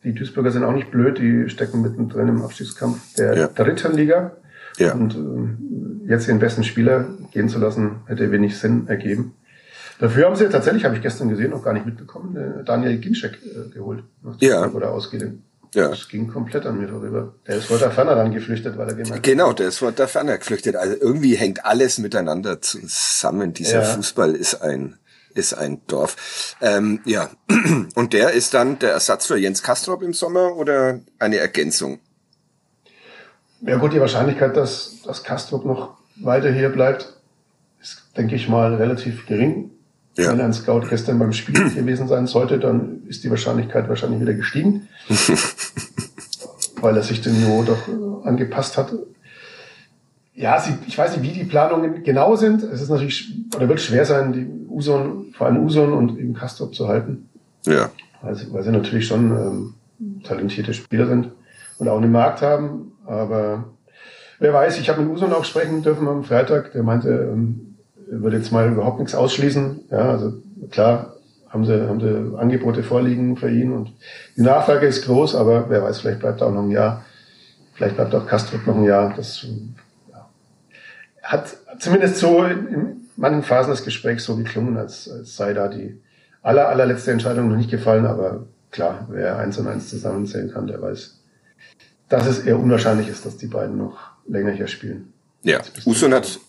[0.04, 3.46] die Duisburger sind auch nicht blöd, die stecken mittendrin im Abstiegskampf der ja.
[3.48, 4.32] dritten Liga.
[4.78, 4.94] Ja.
[4.94, 9.34] Und äh, jetzt den besten Spieler gehen zu lassen, hätte wenig Sinn ergeben.
[9.98, 13.38] Dafür haben sie tatsächlich, habe ich gestern gesehen, noch gar nicht mitbekommen, äh, Daniel Ginczek
[13.42, 14.04] äh, geholt.
[14.38, 14.68] Ja.
[14.68, 15.42] Oder ausgeliehen.
[15.74, 15.88] Ja.
[15.88, 17.34] Das ging komplett an mir vorüber.
[17.46, 20.08] Der ist vor der Ferner dann geflüchtet, weil er gemerkt Genau, der ist vor der
[20.08, 20.76] Ferner geflüchtet.
[20.76, 23.52] Also irgendwie hängt alles miteinander zusammen.
[23.52, 23.84] Dieser ja.
[23.84, 24.96] Fußball ist ein,
[25.34, 26.56] ist ein Dorf.
[26.62, 27.28] Ähm, ja.
[27.94, 31.98] Und der ist dann der Ersatz für Jens Kastrop im Sommer oder eine Ergänzung?
[33.60, 37.14] Ja gut, die Wahrscheinlichkeit, dass, dass Kastrop noch weiter hier bleibt,
[37.80, 39.70] ist, denke ich mal, relativ gering.
[40.16, 40.32] Ja.
[40.32, 44.34] Wenn ein Scout gestern beim Spiel gewesen sein sollte, dann ist die Wahrscheinlichkeit wahrscheinlich wieder
[44.34, 44.88] gestiegen,
[46.80, 48.92] weil er sich dem Niveau doch äh, angepasst hat.
[50.34, 52.62] Ja, sie, ich weiß nicht, wie die Planungen genau sind.
[52.62, 56.74] Es ist natürlich, oder wird schwer sein, die Uson, vor allem Uson und eben Castrop
[56.74, 57.28] zu halten.
[57.66, 57.90] Ja.
[58.22, 61.32] Weil sie, weil sie natürlich schon ähm, talentierte Spieler sind
[61.78, 62.92] und auch einen Markt haben.
[63.06, 63.64] Aber
[64.38, 66.72] wer weiß, ich habe mit Uson auch sprechen dürfen am Freitag.
[66.72, 67.76] Der meinte, ähm,
[68.10, 69.80] würde jetzt mal überhaupt nichts ausschließen.
[69.90, 70.34] Ja, also
[70.70, 71.14] klar
[71.50, 73.92] haben sie, haben sie Angebote vorliegen für ihn und
[74.36, 77.04] die Nachfrage ist groß, aber wer weiß, vielleicht bleibt er auch noch ein Jahr.
[77.74, 79.14] Vielleicht bleibt auch Kastrup noch ein Jahr.
[79.16, 79.46] Das
[80.10, 80.28] ja,
[81.22, 86.00] hat zumindest so in manchen Phasen des Gesprächs so geklungen, als, als sei da die
[86.42, 90.80] aller, allerletzte Entscheidung noch nicht gefallen, aber klar, wer eins und eins zusammenzählen kann, der
[90.82, 91.17] weiß,
[92.08, 95.12] dass es eher unwahrscheinlich ist, dass die beiden noch länger hier spielen.
[95.42, 96.40] Ja, Usun hat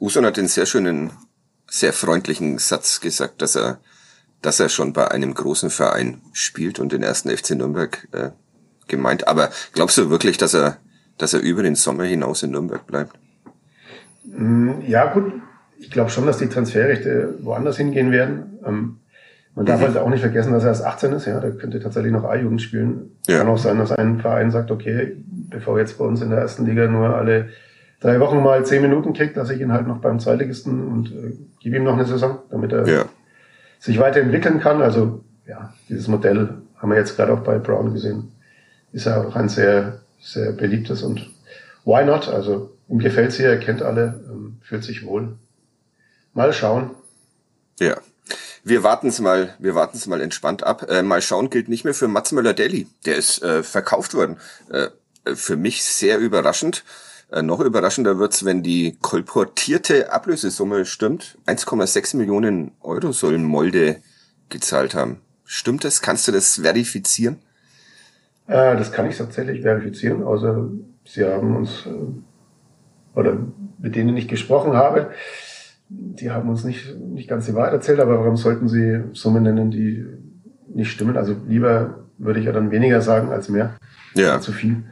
[0.00, 1.12] Uson hat den sehr schönen,
[1.68, 3.80] sehr freundlichen Satz gesagt, dass er,
[4.42, 8.30] dass er schon bei einem großen Verein spielt und den ersten FC Nürnberg äh,
[8.88, 9.26] gemeint.
[9.26, 10.78] Aber glaubst du wirklich, dass er,
[11.18, 13.18] dass er über den Sommer hinaus in Nürnberg bleibt?
[14.24, 15.32] Mm, ja, gut.
[15.78, 18.58] Ich glaube schon, dass die Transferrechte woanders hingehen werden.
[18.64, 18.98] Ähm,
[19.56, 19.84] man darf mhm.
[19.84, 21.26] halt auch nicht vergessen, dass er erst 18 ist.
[21.26, 23.16] Ja, der könnte tatsächlich noch A-Jugend spielen.
[23.26, 23.38] Ja.
[23.38, 25.16] Kann auch sein, dass ein Verein sagt, okay,
[25.48, 27.48] bevor jetzt bei uns in der ersten Liga nur alle
[28.00, 31.32] drei Wochen mal zehn Minuten kriegt, lasse ich ihn halt noch beim Zweitligisten und äh,
[31.58, 33.04] gebe ihm noch eine Saison, damit er ja.
[33.78, 34.82] sich weiterentwickeln kann.
[34.82, 38.32] Also ja, dieses Modell haben wir jetzt gerade auch bei Brown gesehen.
[38.92, 41.30] Ist ja auch ein sehr, sehr beliebtes und
[41.86, 42.28] why not?
[42.28, 45.36] Also ihm gefällt's hier, er kennt alle, ähm, fühlt sich wohl.
[46.34, 46.90] Mal schauen.
[47.80, 47.96] Ja.
[48.66, 50.90] Wir warten's mal, wir warten's mal entspannt ab.
[50.90, 52.88] Äh, mal schauen gilt nicht mehr für Mats Möller-Deli.
[53.04, 54.38] Der ist äh, verkauft worden.
[54.72, 54.88] Äh,
[55.36, 56.82] für mich sehr überraschend.
[57.30, 61.38] Äh, noch überraschender wird's, wenn die kolportierte Ablösesumme stimmt.
[61.46, 64.02] 1,6 Millionen Euro sollen Molde
[64.48, 65.20] gezahlt haben.
[65.44, 66.02] Stimmt das?
[66.02, 67.38] Kannst du das verifizieren?
[68.48, 70.24] Äh, das kann ich tatsächlich verifizieren.
[70.24, 70.68] außer
[71.04, 73.38] Sie haben uns, äh, oder
[73.78, 75.12] mit denen ich gesprochen habe,
[75.88, 79.70] die haben uns nicht, nicht ganz die Wahrheit erzählt, aber warum sollten Sie Summen nennen,
[79.70, 80.06] die
[80.74, 81.16] nicht stimmen?
[81.16, 83.76] Also lieber würde ich ja dann weniger sagen als mehr.
[84.14, 84.40] Ja.
[84.40, 84.84] Zu viel.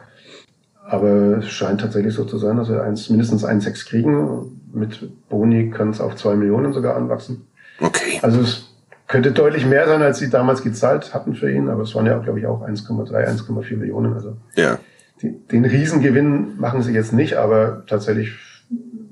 [0.86, 4.60] Aber es scheint tatsächlich so zu sein, dass wir eins, mindestens 1,6 kriegen.
[4.72, 7.46] Mit Boni kann es auf zwei Millionen sogar anwachsen.
[7.80, 8.20] Okay.
[8.22, 8.74] Also es
[9.06, 12.18] könnte deutlich mehr sein, als sie damals gezahlt hatten für ihn, aber es waren ja,
[12.18, 14.14] glaube ich, auch 1,3, 1,4 Millionen.
[14.14, 14.78] Also ja.
[15.22, 18.32] Die, den Riesengewinn machen sie jetzt nicht, aber tatsächlich,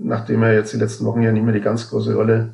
[0.04, 2.50] nachdem er jetzt die letzten Wochen ja nicht mehr die ganz große Rolle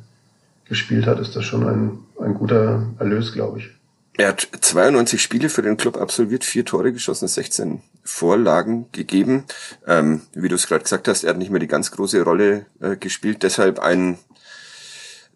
[0.65, 3.69] gespielt hat, ist das schon ein, ein guter Erlös, glaube ich.
[4.17, 9.45] Er hat 92 Spiele für den Club absolviert, vier Tore geschossen, 16 Vorlagen gegeben.
[9.87, 12.65] Ähm, wie du es gerade gesagt hast, er hat nicht mehr die ganz große Rolle
[12.81, 13.43] äh, gespielt.
[13.43, 14.17] Deshalb ein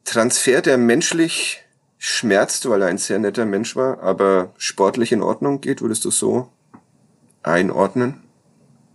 [0.03, 1.63] Transfer, der menschlich
[1.97, 5.81] schmerzt, weil er ein sehr netter Mensch war, aber sportlich in Ordnung geht.
[5.81, 6.49] Würdest du so
[7.41, 8.21] einordnen?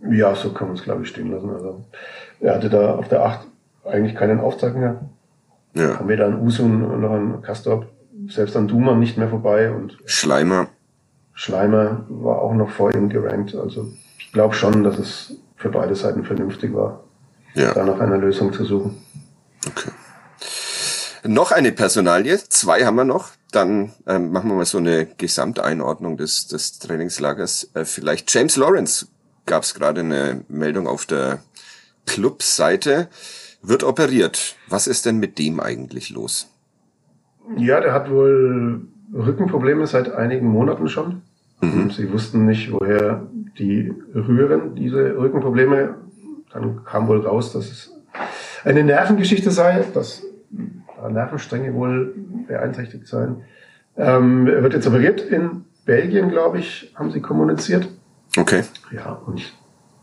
[0.07, 1.49] Ja, so kann man es, glaube ich, stehen lassen.
[1.49, 1.83] Also
[2.39, 3.47] er hatte da auf der 8
[3.85, 5.01] eigentlich keinen Auftrag mehr.
[5.73, 5.95] Ja.
[5.95, 7.87] Kam weder an Usun noch an Kastorp
[8.27, 10.67] selbst an Duma nicht mehr vorbei und Schleimer.
[11.33, 13.55] Schleimer war auch noch vor ihm gerankt.
[13.55, 17.03] Also ich glaube schon, dass es für beide Seiten vernünftig war,
[17.53, 17.73] ja.
[17.73, 19.01] da nach einer Lösung zu suchen.
[19.67, 19.91] Okay.
[21.23, 23.31] Noch eine Personalie, zwei haben wir noch.
[23.51, 27.71] Dann ähm, machen wir mal so eine Gesamteinordnung des, des Trainingslagers.
[27.73, 29.07] Äh, vielleicht James Lawrence
[29.45, 31.39] gab es gerade eine Meldung auf der
[32.09, 33.07] Clubseite.
[33.61, 34.55] Wird operiert.
[34.67, 36.49] Was ist denn mit dem eigentlich los?
[37.57, 41.21] Ja, der hat wohl Rückenprobleme seit einigen Monaten schon.
[41.61, 41.91] Mhm.
[41.91, 45.95] Sie wussten nicht, woher die rühren, diese Rückenprobleme.
[46.53, 47.91] Dann kam wohl raus, dass es
[48.63, 50.23] eine Nervengeschichte sei, dass
[51.09, 52.15] Nervenstränge wohl
[52.47, 53.43] beeinträchtigt seien.
[53.97, 57.89] Ähm, er wird jetzt operiert in Belgien, glaube ich, haben sie kommuniziert.
[58.37, 58.63] Okay.
[58.91, 59.53] Ja, und ich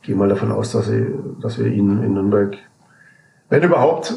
[0.07, 1.07] gehe mal davon aus, dass, sie,
[1.43, 2.57] dass wir ihn in Nürnberg,
[3.51, 4.15] wenn überhaupt,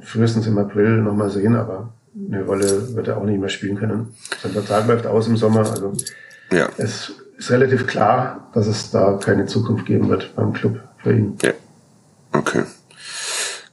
[0.00, 1.92] frühestens im April nochmal sehen, aber
[2.28, 4.14] eine Rolle wird er auch nicht mehr spielen können.
[4.42, 5.60] Sein Vertrag läuft aus im Sommer.
[5.60, 5.92] Also
[6.50, 6.68] ja.
[6.76, 11.36] es ist relativ klar, dass es da keine Zukunft geben wird beim Club für ihn.
[11.42, 11.52] Ja.
[12.32, 12.64] Okay.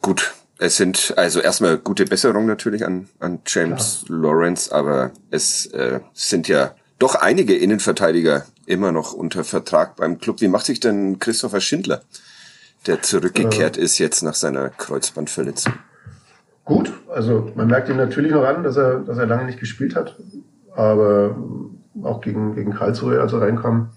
[0.02, 0.34] Gut.
[0.60, 4.20] Es sind also erstmal gute Besserung natürlich an, an James Klar.
[4.20, 10.42] Lawrence, aber es äh, sind ja doch einige Innenverteidiger immer noch unter Vertrag beim Club.
[10.42, 12.04] Wie macht sich denn Christopher Schindler,
[12.86, 15.74] der zurückgekehrt äh, ist jetzt nach seiner Kreuzbandverletzung?
[16.68, 16.94] gut.
[17.10, 20.16] Also man merkt ihm natürlich noch an, dass er, dass er lange nicht gespielt hat.
[20.76, 21.36] Aber
[22.04, 23.90] auch gegen, gegen Karlsruhe, als er reinkam,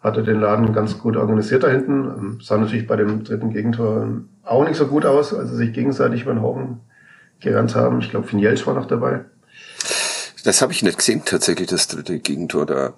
[0.00, 2.04] hat er den Laden ganz gut organisiert da hinten.
[2.04, 4.08] Ähm, sah natürlich bei dem dritten Gegentor
[4.42, 6.80] auch nicht so gut aus, als sie sich gegenseitig über den Haufen
[7.40, 8.00] gerannt haben.
[8.00, 9.24] Ich glaube, Finjelsch war noch dabei.
[10.44, 12.66] Das habe ich nicht gesehen, tatsächlich, das dritte Gegentor.
[12.66, 12.92] Da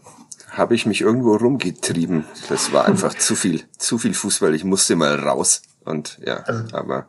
[0.51, 2.25] habe ich mich irgendwo rumgetrieben.
[2.49, 4.55] Das war einfach zu viel, zu viel Fußball.
[4.55, 5.63] Ich musste mal raus.
[5.85, 7.07] Und ja, also, aber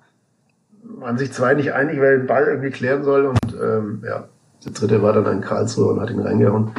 [0.96, 3.26] waren sich zwei nicht einig, wer den Ball irgendwie klären soll.
[3.26, 4.28] Und ähm, ja,
[4.66, 6.72] der dritte war dann ein Karlsruhe und hat ihn reingehauen.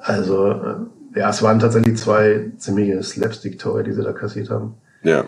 [0.00, 4.74] Also, äh, ja, es waren tatsächlich zwei ziemliche Slapstick-Tore, die sie da kassiert haben.
[5.02, 5.24] Ja.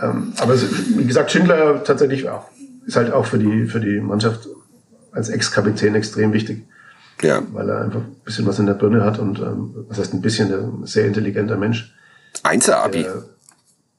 [0.00, 2.48] Ähm, aber es, wie gesagt, Schindler tatsächlich auch,
[2.86, 4.48] ist halt auch für die, für die Mannschaft
[5.12, 6.64] als Ex-Kapitän extrem wichtig.
[7.22, 7.42] Ja.
[7.52, 10.20] Weil er einfach ein bisschen was in der Birne hat und, ähm, was heißt ein
[10.20, 11.94] bisschen, ein sehr intelligenter Mensch.
[12.42, 13.06] Einser-Abi.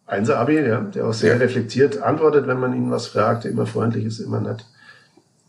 [0.08, 1.40] Einser-Abi, ja, der auch sehr ja.
[1.40, 4.66] reflektiert antwortet, wenn man ihn was fragt, der immer freundlich ist, immer nett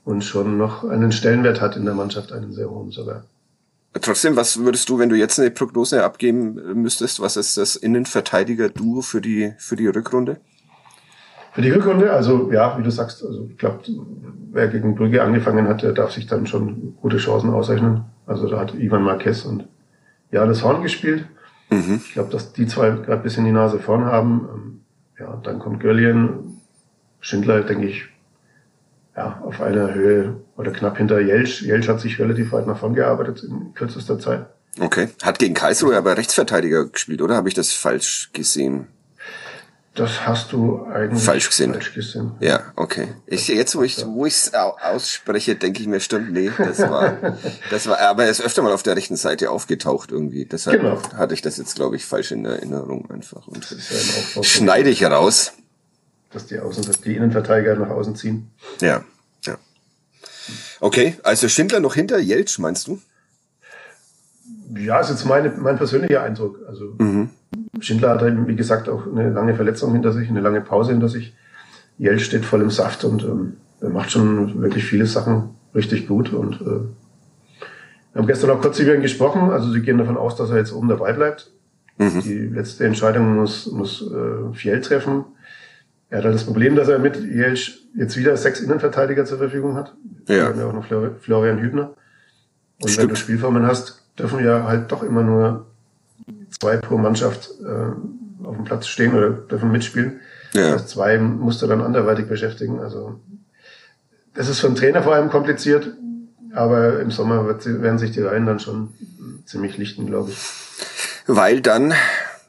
[0.06, 3.24] und schon noch einen Stellenwert hat in der Mannschaft, einen sehr hohen sogar.
[4.00, 9.02] Trotzdem, was würdest du, wenn du jetzt eine Prognose abgeben müsstest, was ist das Innenverteidiger-Duo
[9.02, 10.38] für die, für die Rückrunde?
[11.56, 13.78] Für die Rückrunde, also ja, wie du sagst, also ich glaube,
[14.52, 18.04] wer gegen Brügge angefangen hat, der darf sich dann schon gute Chancen ausrechnen.
[18.26, 19.66] Also da hat Ivan Marquez und
[20.30, 21.24] Johannes Horn gespielt.
[21.70, 22.02] Mhm.
[22.04, 24.46] Ich glaube, dass die zwei gerade ein bisschen die Nase vorn haben.
[24.52, 24.80] Ähm,
[25.18, 26.60] ja, dann kommt Görlien,
[27.20, 28.04] Schindler, denke ich,
[29.16, 31.62] ja, auf einer Höhe oder knapp hinter Jelsch.
[31.62, 34.44] Jelsch hat sich relativ weit nach vorn gearbeitet in kürzester Zeit.
[34.78, 35.08] Okay.
[35.22, 37.34] Hat gegen Karlsruhe aber Rechtsverteidiger gespielt, oder?
[37.34, 38.88] Habe ich das falsch gesehen?
[39.96, 41.72] Das hast du eigentlich falsch gesehen.
[41.72, 42.32] Falsch gesehen.
[42.40, 43.08] Ja, okay.
[43.24, 47.16] Ich, jetzt, wo ich wo ausspreche, denke ich mir, stimmt, nee, das war,
[47.70, 50.44] das war, aber er ist öfter mal auf der rechten Seite aufgetaucht irgendwie.
[50.44, 51.00] Deshalb genau.
[51.14, 53.48] hatte ich das jetzt, glaube ich, falsch in Erinnerung einfach.
[53.48, 55.54] Und ja schneide ich heraus.
[56.30, 58.50] Dass die Außen, die Innenverteidiger nach außen ziehen.
[58.82, 59.02] Ja,
[59.46, 59.56] ja.
[60.80, 63.00] Okay, also Schindler noch hinter Jeltsch, meinst du?
[64.74, 66.58] Ja, ist jetzt meine, mein persönlicher Eindruck.
[66.68, 67.30] Also mhm.
[67.80, 71.08] Schindler hat, halt, wie gesagt, auch eine lange Verletzung hinter sich, eine lange Pause hinter
[71.08, 71.34] sich.
[71.98, 76.32] Jell steht voll im Saft und ähm, er macht schon wirklich viele Sachen richtig gut.
[76.32, 76.64] Und äh,
[78.12, 79.50] wir haben gestern auch kurz über ihn gesprochen.
[79.50, 81.50] Also sie gehen davon aus, dass er jetzt oben dabei bleibt.
[81.98, 82.22] Mhm.
[82.22, 85.24] Die letzte Entscheidung muss, muss äh, Fiel treffen.
[86.08, 89.74] Er hat halt das Problem, dass er mit Jelsch jetzt wieder sechs Innenverteidiger zur Verfügung
[89.74, 89.94] hat.
[90.28, 90.34] Ja.
[90.34, 90.86] Wir haben ja auch noch
[91.20, 91.94] Florian Hübner.
[92.80, 93.02] Und Stimmt.
[93.02, 95.66] wenn du Spielformen hast, dürfen ja halt doch immer nur
[96.58, 100.20] zwei pro Mannschaft äh, auf dem Platz stehen oder dürfen mitspielen.
[100.52, 100.72] Ja.
[100.72, 102.80] Das zwei musst du dann anderweitig beschäftigen.
[102.80, 103.20] Also
[104.34, 105.92] das ist für einen Trainer vor allem kompliziert,
[106.52, 108.94] aber im Sommer wird, werden sich die Reihen dann schon
[109.44, 110.38] ziemlich lichten, glaube ich.
[111.26, 111.94] Weil dann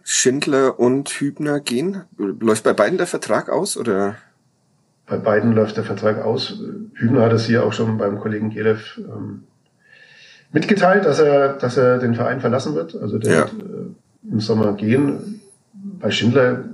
[0.03, 2.03] Schindler und Hübner gehen?
[2.17, 4.15] Läuft bei beiden der Vertrag aus oder?
[5.05, 6.61] Bei beiden läuft der Vertrag aus.
[6.93, 9.43] Hübner hat es hier auch schon beim Kollegen Gelev ähm,
[10.51, 12.95] mitgeteilt, dass er, dass er den Verein verlassen wird.
[12.95, 13.39] Also der ja.
[13.39, 15.41] wird äh, im Sommer gehen.
[15.73, 16.65] Bei Schindler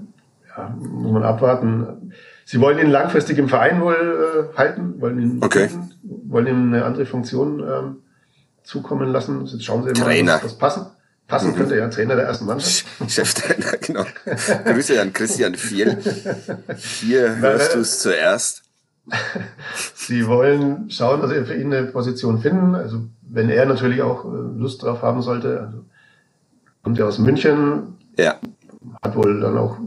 [0.55, 2.13] ja, muss man abwarten.
[2.45, 5.69] Sie wollen ihn langfristig im Verein wohl äh, halten, wollen ihn okay.
[5.69, 5.91] Finden,
[6.27, 7.95] wollen ihm eine andere Funktion ähm,
[8.63, 9.45] zukommen lassen.
[9.45, 10.86] Jetzt schauen Sie mal, was, was passen.
[11.27, 11.55] Passen mhm.
[11.55, 12.86] könnte ja Trainer der ersten Mannschaft.
[13.07, 14.05] Cheftrainer, genau.
[14.65, 15.97] Grüße an Christian Viel.
[16.77, 18.62] Hier hörst du es zuerst.
[19.95, 22.75] Sie wollen schauen, dass sie für ihn eine Position finden.
[22.75, 25.61] Also wenn er natürlich auch äh, Lust drauf haben sollte.
[25.61, 25.85] Also
[26.83, 27.95] kommt er aus München.
[28.17, 28.35] Ja.
[29.01, 29.77] Hat wohl dann auch,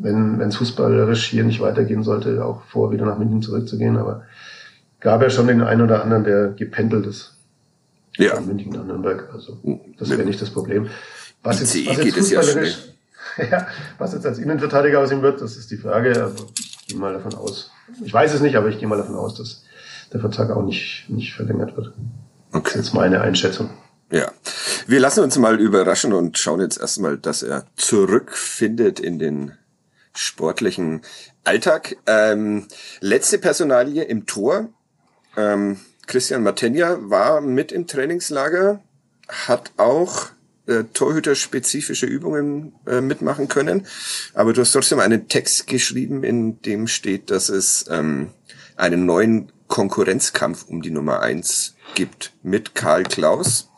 [0.00, 3.96] wenn es fußballerisch hier nicht weitergehen sollte, auch vor, wieder nach München zurückzugehen.
[3.96, 4.22] Aber
[5.00, 7.36] gab ja schon den einen oder anderen, der gependelt ist.
[8.16, 8.36] Ja.
[8.36, 9.30] Von München nach Nürnberg.
[9.32, 9.58] Also
[9.98, 10.88] das wäre nicht das Problem.
[11.42, 12.92] Was jetzt, was jetzt fußballerisch, ja,
[13.98, 16.22] was jetzt als Innenverteidiger aus ihm wird, das ist die Frage.
[16.22, 17.70] Also ich gehe mal davon aus.
[18.04, 19.64] Ich weiß es nicht, aber ich gehe mal davon aus, dass
[20.12, 21.92] der Vertrag auch nicht, nicht verlängert wird.
[22.52, 22.62] Okay.
[22.64, 23.70] Das ist jetzt meine Einschätzung.
[24.10, 24.32] Ja.
[24.86, 29.52] Wir lassen uns mal überraschen und schauen jetzt erstmal, dass er zurückfindet in den
[30.14, 31.02] sportlichen
[31.44, 31.96] Alltag.
[32.06, 32.66] Ähm,
[33.00, 34.68] letzte Personalie im Tor.
[35.36, 38.80] Ähm, Christian Matenja war mit im Trainingslager,
[39.28, 40.26] hat auch
[40.70, 43.86] äh, torhüterspezifische Übungen äh, mitmachen können.
[44.34, 48.28] Aber du hast trotzdem einen Text geschrieben, in dem steht, dass es ähm,
[48.76, 53.68] einen neuen Konkurrenzkampf um die Nummer eins gibt mit Karl Klaus.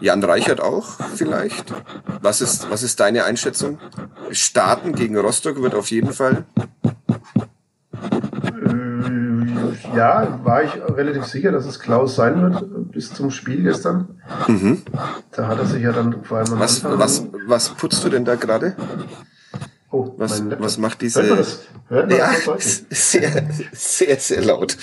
[0.00, 1.72] Jan Reichert auch vielleicht.
[2.20, 3.78] Was ist, was ist deine Einschätzung?
[4.30, 6.44] Starten gegen Rostock wird auf jeden Fall.
[8.42, 14.20] Äh, ja, war ich relativ sicher, dass es Klaus sein wird bis zum Spiel gestern.
[14.46, 14.82] Mhm.
[15.32, 18.34] Da hat er sich ja dann vor allem was, was, was putzt du denn da
[18.34, 18.76] gerade?
[19.90, 21.22] Oh, was, was macht diese?
[21.22, 21.60] Hört man das?
[21.88, 24.76] Hört man ja, das sehr, sehr, sehr laut.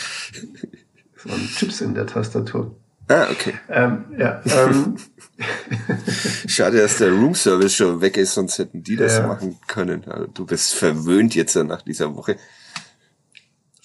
[1.15, 2.75] Das waren Chips in der Tastatur.
[3.09, 3.53] Ah, okay.
[3.69, 4.95] Ähm, ja, ähm.
[6.47, 9.27] Schade, dass der Roomservice schon weg ist, sonst hätten die das ja.
[9.27, 10.05] machen können.
[10.07, 12.37] Also, du bist verwöhnt jetzt nach dieser Woche.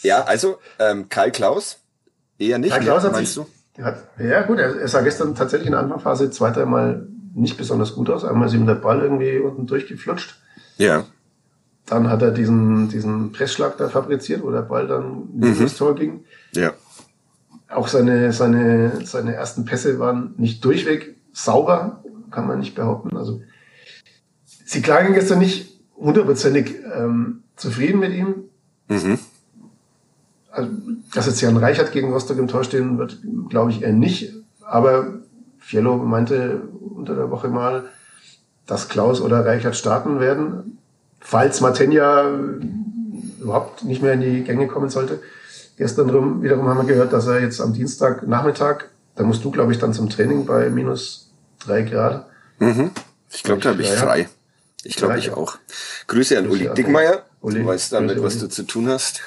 [0.02, 1.78] Ja, also ähm, Karl Klaus
[2.38, 2.70] eher nicht.
[2.70, 3.44] Karl Klaus hat meinst sich,
[3.76, 3.82] du?
[3.82, 7.94] Hat, ja gut, er, er sah gestern tatsächlich in der Anfangsphase zwei, dreimal nicht besonders
[7.94, 8.24] gut aus.
[8.24, 10.37] Einmal ist ihm der Ball irgendwie unten durchgeflutscht.
[10.76, 11.04] Ja.
[11.87, 15.61] Dann hat er diesen, diesen Pressschlag da fabriziert, wo der Ball dann mhm.
[15.61, 16.24] ins Tor ging.
[16.52, 16.72] Ja.
[17.68, 23.16] Auch seine, seine, seine ersten Pässe waren nicht durchweg sauber, kann man nicht behaupten.
[23.16, 23.42] Also,
[24.44, 28.44] sie klagen gestern nicht hundertprozentig ähm, zufrieden mit ihm.
[28.88, 29.18] Mhm.
[30.50, 30.70] Also,
[31.14, 34.32] dass jetzt Jan Reichert gegen Rostock im Tor stehen wird, glaube ich eher nicht.
[34.64, 35.14] Aber
[35.58, 37.84] Fiello meinte unter der Woche mal,
[38.66, 40.78] dass Klaus oder Reichert starten werden,
[41.20, 42.30] falls Matenja
[43.40, 45.20] überhaupt nicht mehr in die Gänge kommen sollte.
[45.76, 49.50] Gestern drum, wiederum haben wir gehört, dass er jetzt am Dienstag Nachmittag, da musst du,
[49.50, 51.30] glaube ich, dann zum Training bei minus
[51.64, 52.26] drei Grad.
[52.58, 52.90] Mhm.
[53.30, 54.28] Ich glaube, da habe ich frei.
[54.84, 55.56] Ich glaube, ich auch.
[56.06, 57.22] Grüße an Grüße Uli Dickmeier.
[57.40, 59.20] Uli, du weißt damit, Grüße, was du zu tun hast.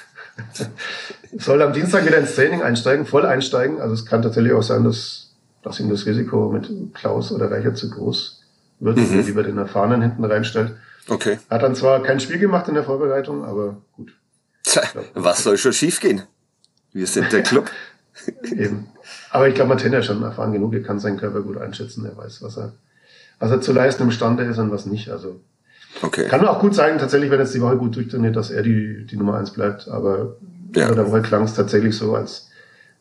[1.38, 3.80] Soll am Dienstag wieder ins Training einsteigen, voll einsteigen.
[3.80, 5.32] Also es kann tatsächlich auch sein, dass,
[5.64, 8.42] dass ihm das Risiko mit Klaus oder Reicher zu groß
[8.80, 9.26] wird, mhm.
[9.26, 10.76] lieber den Erfahrenen hinten reinstellt.
[11.08, 11.40] Okay.
[11.50, 14.14] Hat dann zwar kein Spiel gemacht in der Vorbereitung, aber gut.
[14.64, 16.24] Tja, was soll schon schiefgehen?
[16.94, 17.70] Wir sind der Club.
[18.44, 18.88] Eben.
[19.30, 22.18] Aber ich glaube, Martin ist schon erfahren genug, er kann seinen Körper gut einschätzen, er
[22.18, 22.74] weiß, was er,
[23.40, 25.10] was er zu leisten imstande ist und was nicht.
[25.10, 25.40] Also
[26.02, 26.28] okay.
[26.28, 29.18] kann auch gut sein, tatsächlich, wenn jetzt die Woche gut durchtrainiert, dass er die, die
[29.18, 29.88] Nummer eins bleibt.
[29.88, 30.38] Aber
[30.76, 30.90] ja.
[30.90, 32.50] in der Woche klang es tatsächlich so, als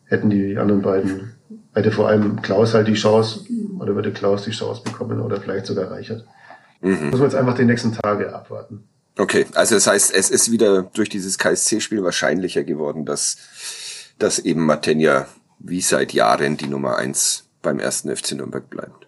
[0.05, 1.33] hätten die anderen beiden,
[1.73, 3.41] hätte vor allem Klaus halt die Chance,
[3.79, 6.25] oder würde Klaus die Chance bekommen oder vielleicht sogar Reichert.
[6.81, 7.09] Mhm.
[7.09, 8.83] Muss man jetzt einfach die nächsten Tage abwarten.
[9.17, 13.37] Okay, also das heißt, es ist wieder durch dieses KSC-Spiel wahrscheinlicher geworden, dass,
[14.17, 15.27] dass eben Matenja
[15.59, 19.07] wie seit Jahren die Nummer eins beim ersten FC Nürnberg bleibt.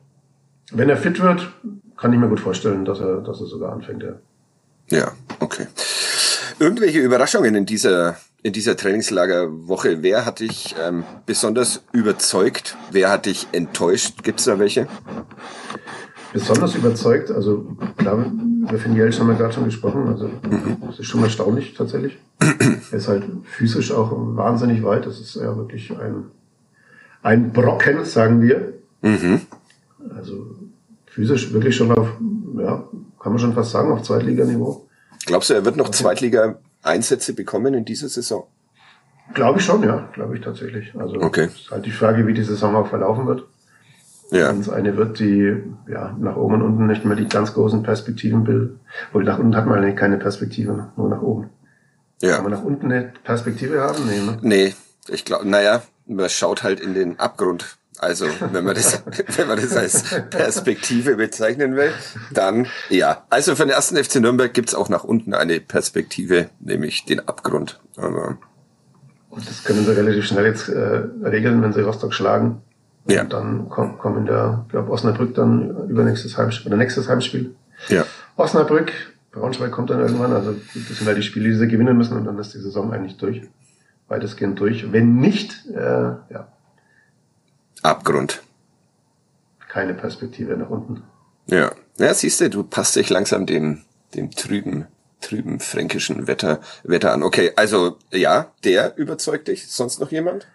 [0.71, 1.51] Wenn er fit wird,
[2.03, 4.03] kann ich mir gut vorstellen, dass er, dass er sogar anfängt.
[4.03, 5.67] Ja, ja okay.
[6.59, 10.03] Irgendwelche Überraschungen in dieser in dieser Trainingslagerwoche?
[10.03, 12.75] Wer hat dich ähm, besonders überzeugt?
[12.91, 14.21] Wer hat dich enttäuscht?
[14.21, 14.87] Gibt es da welche?
[16.33, 18.29] Besonders überzeugt, also klar,
[18.67, 20.77] über Finn Jelsch haben wir gerade schon gesprochen, also mhm.
[20.85, 22.17] das ist schon erstaunlich tatsächlich.
[22.91, 26.25] er ist halt physisch auch wahnsinnig weit, das ist ja wirklich ein,
[27.21, 28.73] ein Brocken, sagen wir.
[29.03, 29.39] Mhm.
[30.17, 30.55] Also
[31.13, 32.07] physisch wirklich schon auf,
[32.57, 32.83] ja,
[33.19, 34.87] kann man schon fast sagen, auf Zweitliganiveau.
[35.25, 38.47] Glaubst du, er wird noch also, Zweitliga Einsätze bekommen in dieser Saison?
[39.33, 40.93] Glaube ich schon, ja, glaube ich tatsächlich.
[40.99, 41.45] Also okay.
[41.45, 43.45] ist halt die Frage, wie die Saison auch verlaufen wird.
[44.31, 44.49] Ja.
[44.49, 45.55] Wenn es eine wird, die
[45.87, 48.77] ja nach oben und unten nicht mehr die ganz großen Perspektiven bildet.
[49.11, 51.49] Wohl nach unten hat man eigentlich keine Perspektive, nur nach oben.
[52.21, 52.35] Ja.
[52.35, 54.05] Kann man nach unten eine Perspektive haben?
[54.07, 54.37] Nee, ne?
[54.41, 54.73] nee
[55.09, 57.77] ich glaube, naja, man schaut halt in den Abgrund.
[58.03, 59.03] Also, wenn man das,
[59.35, 61.91] wenn man das als Perspektive bezeichnen will,
[62.31, 63.25] dann ja.
[63.29, 67.79] Also für den ersten FC Nürnberg gibt's auch nach unten eine Perspektive, nämlich den Abgrund.
[67.97, 68.37] Aber
[69.33, 72.61] und das können sie relativ schnell jetzt äh, regeln, wenn sie Rostock schlagen.
[73.07, 73.23] Ja.
[73.23, 77.55] Und dann kommt, kommen der, glaube Osnabrück dann übernächstes Heimspiel, oder nächstes Heimspiel.
[77.89, 78.05] Ja.
[78.37, 78.91] Osnabrück,
[79.31, 82.25] Braunschweig kommt dann irgendwann, also das sind halt die Spiele, die sie gewinnen müssen und
[82.25, 83.41] dann ist die Saison eigentlich durch.
[84.07, 84.91] Weitestgehend durch.
[84.91, 86.52] Wenn nicht, äh, ja,
[87.83, 88.41] Abgrund.
[89.69, 91.03] Keine Perspektive nach unten.
[91.47, 91.71] Ja.
[91.97, 93.83] Ja, siehst du, du passt dich langsam dem,
[94.15, 94.87] dem trüben,
[95.21, 97.21] trüben fränkischen Wetter, Wetter an.
[97.21, 99.67] Okay, also ja, der überzeugt dich.
[99.67, 100.47] Sonst noch jemand?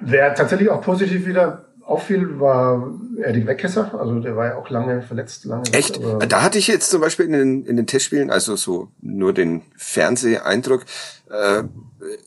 [0.00, 2.90] Wer tatsächlich auch positiv wieder auffiel, war
[3.22, 3.98] Erik Weckhesser.
[3.98, 5.44] Also der war ja auch lange verletzt.
[5.44, 6.00] Lange Echt?
[6.28, 9.62] da hatte ich jetzt zum Beispiel in den, in den Testspielen, also so nur den
[9.76, 10.84] Fernseheindruck,
[11.30, 11.64] äh,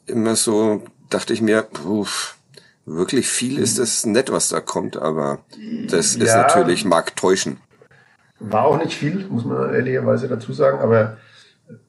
[0.05, 2.05] immer so, dachte ich mir, puh,
[2.85, 5.39] wirklich viel ist es nett, was da kommt, aber
[5.87, 7.57] das ja, ist natürlich, mag täuschen.
[8.39, 11.17] War auch nicht viel, muss man ehrlicherweise dazu sagen, aber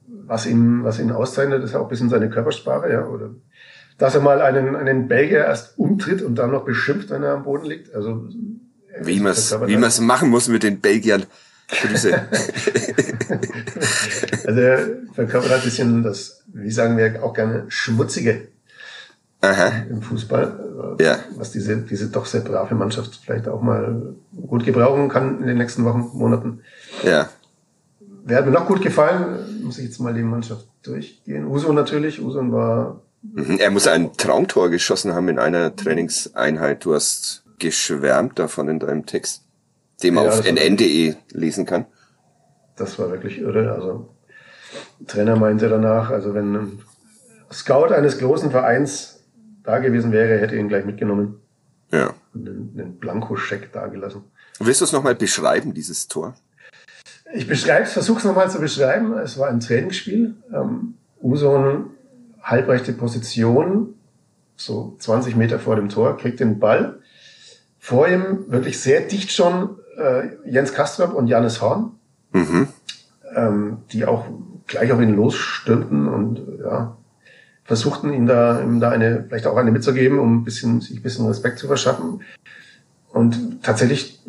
[0.07, 3.31] was ihn, was ihn auszeichnet, ist ja auch ein bisschen seine Körpersprache, ja, oder
[3.97, 7.43] dass er mal einen, einen Belgier erst umtritt und dann noch beschimpft, wenn er am
[7.43, 7.95] Boden liegt.
[7.95, 8.27] Also
[9.01, 11.25] wie man es wie man's machen muss mit den Belgiern.
[11.67, 12.13] Grüße.
[14.45, 14.79] also er
[15.13, 18.49] verkörpert ein bisschen das, wie sagen wir auch gerne, schmutzige
[19.45, 19.85] Aha.
[19.89, 21.19] im Fußball, ja.
[21.35, 24.15] was diese, diese doch sehr brave Mannschaft vielleicht auch mal
[24.47, 26.61] gut gebrauchen kann in den nächsten Wochen, Monaten.
[27.03, 27.29] Ja.
[28.23, 29.63] Wer hat mir noch gut gefallen?
[29.63, 31.45] Muss ich jetzt mal die Mannschaft durchgehen.
[31.45, 32.21] Uso natürlich.
[32.21, 33.01] Uso war.
[33.21, 33.57] Mhm.
[33.59, 36.83] Er muss ein Traumtor geschossen haben in einer Trainingseinheit.
[36.85, 39.43] Du hast geschwärmt davon in deinem Text,
[40.01, 41.85] den man ja, auf nn.de lesen kann.
[42.75, 43.71] Das war wirklich irre.
[43.71, 44.09] Also,
[45.07, 46.79] Trainer meinte danach, also wenn ein
[47.51, 49.14] Scout eines großen Vereins
[49.65, 51.39] da gewesen wäre, hätte ihn gleich mitgenommen.
[51.91, 52.13] Ja.
[52.33, 54.23] Und einen, einen Blankoscheck dagelassen.
[54.59, 56.35] Willst du es nochmal beschreiben, dieses Tor?
[57.33, 59.17] Ich beschreibe es, versuche es nochmal zu beschreiben.
[59.17, 60.35] Es war ein Trainingsspiel.
[60.53, 61.91] Ähm, Uson
[62.41, 63.95] halbrechte Position,
[64.55, 66.99] so 20 Meter vor dem Tor, kriegt den Ball.
[67.79, 71.91] Vor ihm wirklich sehr dicht schon äh, Jens Kastrop und Janis Horn,
[72.31, 72.67] mhm.
[73.35, 74.25] ähm, die auch
[74.67, 76.95] gleich auf ihn losstürmten und ja,
[77.65, 81.03] versuchten ihm da, ihm da eine, vielleicht auch eine mitzugeben, um ein bisschen, sich ein
[81.03, 82.21] bisschen Respekt zu verschaffen.
[83.11, 84.19] Und tatsächlich,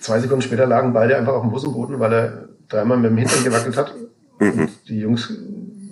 [0.00, 3.44] zwei Sekunden später lagen beide einfach auf dem Busenboden, weil er dreimal mit dem Hintern
[3.44, 3.94] gewackelt hat.
[4.40, 4.60] Mhm.
[4.60, 5.32] Und die Jungs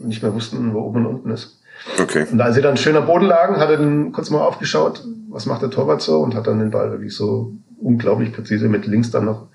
[0.03, 1.61] nicht mehr wussten, wo oben und unten ist.
[2.01, 2.27] Okay.
[2.31, 5.47] Und als sie dann schön am Boden lagen, hat er dann kurz mal aufgeschaut, was
[5.47, 9.11] macht der Torwart so und hat dann den Ball wirklich so unglaublich präzise mit links
[9.11, 9.49] dann noch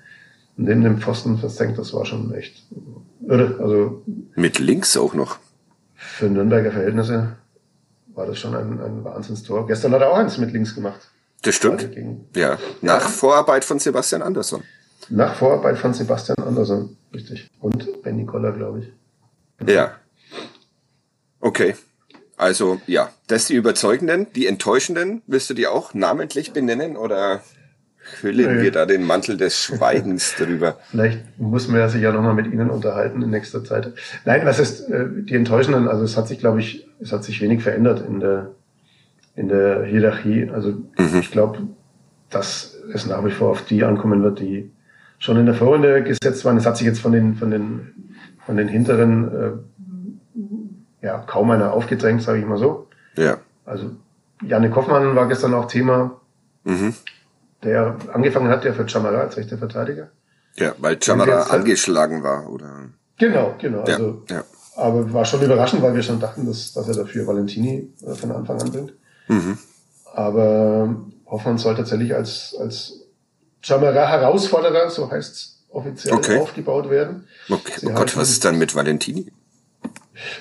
[0.56, 1.78] neben dem Pfosten versenkt.
[1.78, 2.62] Das war schon echt
[3.26, 3.56] irre.
[3.60, 4.02] Also
[4.36, 5.38] mit links auch noch.
[6.16, 7.36] Für Nürnberger Verhältnisse
[8.08, 9.66] war das schon ein, ein Wahnsinnstor.
[9.66, 11.08] Gestern hat er auch eins mit links gemacht.
[11.42, 11.88] Das stimmt.
[12.36, 13.08] Ja, nach ja.
[13.08, 14.62] Vorarbeit von Sebastian Andersson.
[15.08, 17.48] Nach Vorarbeit von Sebastian Andersson, richtig.
[17.60, 19.68] Und Benny Koller, glaube ich.
[19.68, 19.96] Ja.
[21.40, 21.74] Okay.
[22.36, 27.42] Also ja, das die überzeugenden, die enttäuschenden, willst du die auch namentlich benennen oder
[28.22, 28.62] hüllen Nee.
[28.62, 30.76] wir da den Mantel des Schweigens drüber?
[30.90, 33.92] Vielleicht muss man sich ja nochmal mit Ihnen unterhalten in nächster Zeit.
[34.24, 35.88] Nein, was ist äh, die enttäuschenden?
[35.88, 38.50] Also es hat sich, glaube ich, es hat sich wenig verändert in der
[39.36, 40.50] in der Hierarchie.
[40.52, 40.74] Also
[41.20, 41.58] ich glaube,
[42.30, 44.70] dass es nach wie vor auf die ankommen wird, die
[45.18, 46.56] schon in der Vorrunde gesetzt waren.
[46.56, 49.62] Es hat sich jetzt von den von den von den hinteren
[51.02, 52.88] äh, ja kaum einer aufgedrängt, sage ich mal so.
[53.16, 53.38] Ja.
[53.64, 53.92] Also
[54.42, 56.16] Janik Hoffmann war gestern auch Thema,
[56.64, 56.92] Mhm.
[57.62, 60.08] Der angefangen hat, der für Chamara als rechter Verteidiger.
[60.56, 62.88] Ja, weil Chamara angeschlagen war, oder?
[63.18, 63.84] Genau, genau.
[63.86, 64.44] Ja, Also, ja.
[64.76, 68.32] Aber war schon überraschend, weil wir schon dachten, dass, dass er dafür Valentini äh, von
[68.32, 68.92] Anfang an bringt.
[69.28, 69.58] Mhm.
[70.14, 70.96] Aber
[71.26, 72.94] Hoffmann soll tatsächlich als, als
[73.60, 76.38] Chamara-Herausforderer, so heißt's offiziell, Okay.
[76.38, 77.26] aufgebaut werden.
[77.48, 77.72] Okay.
[77.78, 79.30] Sie Oh Gott, was ist dann mit Valentini?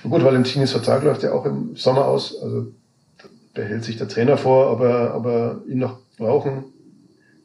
[0.04, 2.36] Gut, Valentinis Vertrag läuft ja auch im Sommer aus.
[2.42, 2.72] Also
[3.54, 6.66] da hält sich der Trainer vor, ob er, ob er ihn noch brauchen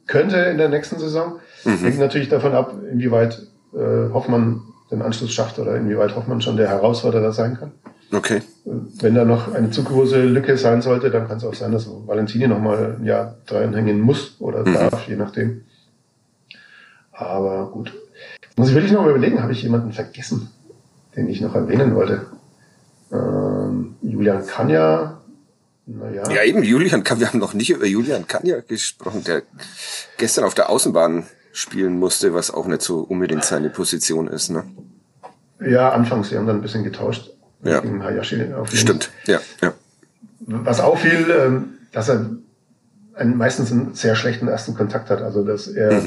[0.07, 1.39] könnte in der nächsten Saison.
[1.63, 3.41] Hängt natürlich davon ab, inwieweit
[3.73, 7.71] äh, Hoffmann den Anschluss schafft oder inwieweit Hoffmann schon der Herausforderer sein kann.
[8.13, 8.41] Okay.
[8.65, 11.89] Wenn da noch eine zu große Lücke sein sollte, dann kann es auch sein, dass
[12.05, 15.61] Valentini noch mal ein Jahr dranhängen muss oder darf, je nachdem.
[17.11, 17.93] Aber gut.
[18.57, 20.49] Muss ich wirklich noch mal überlegen, habe ich jemanden vergessen,
[21.15, 22.27] den ich noch erwähnen wollte?
[23.11, 25.17] Ähm, Julian Kanja,
[25.85, 26.29] naja.
[26.31, 29.43] Ja, eben, Julian Kan, wir haben noch nicht über Julian Kanja gesprochen, der
[30.17, 34.63] gestern auf der Außenbahn spielen musste, was auch nicht so unbedingt seine Position ist, ne?
[35.59, 37.31] Ja, anfangs, sie haben dann ein bisschen getauscht.
[37.63, 37.79] Ja.
[37.79, 38.81] Gegen Hayashi auf links.
[38.81, 39.73] Stimmt, ja, ja.
[40.39, 42.29] Was auffiel, ähm, dass er
[43.15, 45.21] einen, meistens einen sehr schlechten ersten Kontakt hat.
[45.21, 46.01] Also, dass er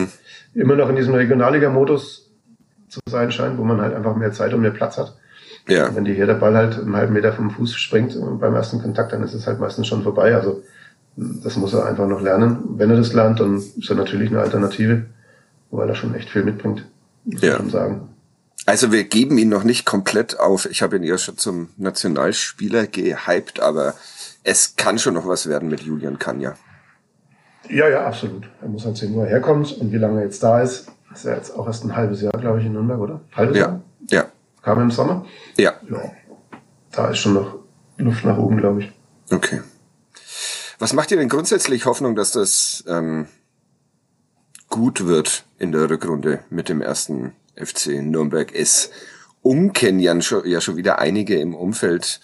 [0.54, 2.30] immer noch in diesem Regionalliga-Modus
[2.88, 5.16] zu sein scheint, wo man halt einfach mehr Zeit und mehr Platz hat.
[5.68, 8.80] Ja, Wenn dir hier der Ball halt einen halben Meter vom Fuß springt beim ersten
[8.80, 10.34] Kontakt, dann ist es halt meistens schon vorbei.
[10.34, 10.62] Also,
[11.16, 12.58] das muss er einfach noch lernen.
[12.76, 15.04] Wenn er das lernt, dann ist er natürlich eine Alternative,
[15.70, 16.84] weil er schon echt viel mitbringt.
[17.24, 17.62] Ja.
[17.68, 18.08] sagen.
[18.64, 20.64] also wir geben ihn noch nicht komplett auf.
[20.70, 23.92] Ich habe ihn ja schon zum Nationalspieler gehypt, aber
[24.44, 26.54] es kann schon noch was werden mit Julian Kanja.
[27.68, 28.48] Ja, ja, absolut.
[28.62, 30.86] Er muss halt sehen, wo er herkommt und wie lange er jetzt da ist.
[31.12, 33.20] Ist er jetzt auch erst ein halbes Jahr, glaube ich, in Nürnberg, oder?
[33.36, 33.80] Halbes Ja, Jahr?
[34.10, 34.24] ja,
[34.68, 35.24] Kam im Sommer?
[35.56, 36.12] ja, Ja.
[36.92, 37.60] Da ist schon noch
[37.96, 38.92] Luft nach oben, glaube ich.
[39.32, 39.62] okay.
[40.78, 43.28] Was macht ihr denn grundsätzlich Hoffnung, dass das ähm,
[44.68, 48.54] gut wird in der Rückrunde mit dem ersten FC Nürnberg?
[48.54, 48.90] Es
[49.40, 52.20] umkennen ja schon, ja schon wieder einige im Umfeld,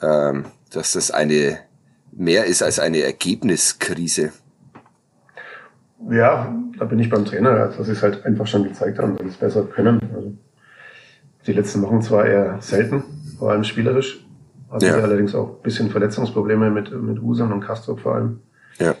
[0.00, 1.58] ähm, dass das eine
[2.12, 4.32] mehr ist als eine Ergebniskrise.
[6.08, 9.26] Ja, da bin ich beim Trainer, dass sie es halt einfach schon gezeigt haben, dass
[9.26, 10.00] sie es besser können.
[10.14, 10.32] Also,
[11.48, 13.02] die letzten Wochen zwar eher selten,
[13.38, 14.24] vor allem spielerisch.
[14.70, 14.94] Hatten Ja.
[14.94, 18.40] sie allerdings auch ein bisschen Verletzungsprobleme mit, mit Usan und Kastrop vor allem.
[18.78, 18.94] Ja,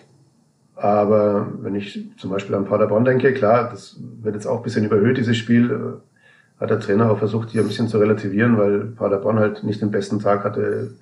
[0.74, 4.84] Aber wenn ich zum Beispiel an Paderborn denke, klar, das wird jetzt auch ein bisschen
[4.84, 5.70] überhöht, dieses Spiel.
[5.70, 9.80] äh, Hat der Trainer auch versucht, hier ein bisschen zu relativieren, weil Paderborn halt nicht
[9.82, 10.92] den besten Tag hatte.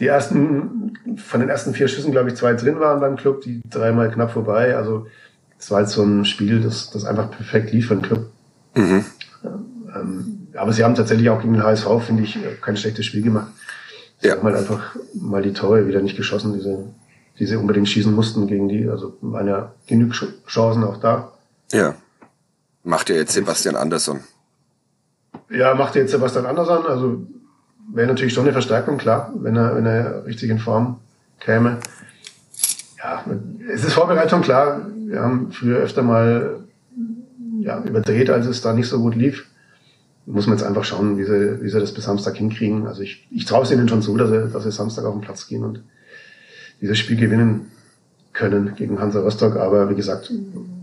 [0.00, 3.62] Die ersten, von den ersten vier Schüssen, glaube ich, zwei drin waren beim Club, die
[3.70, 4.76] dreimal knapp vorbei.
[4.76, 5.06] Also
[5.58, 8.26] es war halt so ein Spiel, das, das einfach perfekt lief für den Club.
[8.74, 9.04] mhm.
[9.94, 13.48] Ähm, aber sie haben tatsächlich auch gegen den HSV, finde ich, kein schlechtes Spiel gemacht.
[14.20, 14.36] Sie Ja.
[14.36, 16.84] haben halt einfach mal die Tore wieder nicht geschossen, diese,
[17.38, 18.88] die sie unbedingt schießen mussten gegen die.
[18.88, 20.12] Also waren ja genug
[20.46, 21.32] Chancen auch da.
[21.72, 21.94] ja.
[22.86, 24.20] Macht ja jetzt Sebastian Andersson.
[25.48, 27.22] Ja, macht jetzt Sebastian Andersson, also
[27.94, 31.00] wäre natürlich schon eine Verstärkung, klar, wenn er, wenn er richtig in Form
[31.40, 31.78] käme.
[32.98, 33.24] Ja,
[33.72, 34.86] es ist Vorbereitung, klar.
[35.06, 36.60] Wir haben früher öfter mal
[37.60, 39.46] ja, überdreht, als es da nicht so gut lief.
[40.26, 42.86] Muss man jetzt einfach schauen, wie sie, wie sie das bis Samstag hinkriegen.
[42.86, 45.20] Also ich, ich traue es ihnen schon zu, dass sie, dass sie Samstag auf den
[45.20, 45.82] Platz gehen und
[46.80, 47.70] dieses Spiel gewinnen
[48.32, 49.56] können gegen Hansa Rostock.
[49.56, 50.32] Aber wie gesagt,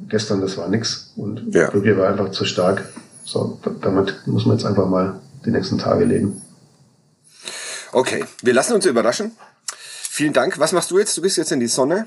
[0.09, 1.69] gestern, das war nix und Ja.
[1.69, 2.83] Brügge war einfach zu stark.
[3.23, 6.41] So, damit muss man jetzt einfach mal die nächsten Tage leben.
[7.93, 9.31] Okay, wir lassen uns überraschen.
[9.75, 10.59] Vielen Dank.
[10.59, 11.17] Was machst du jetzt?
[11.17, 12.05] Du bist jetzt in die Sonne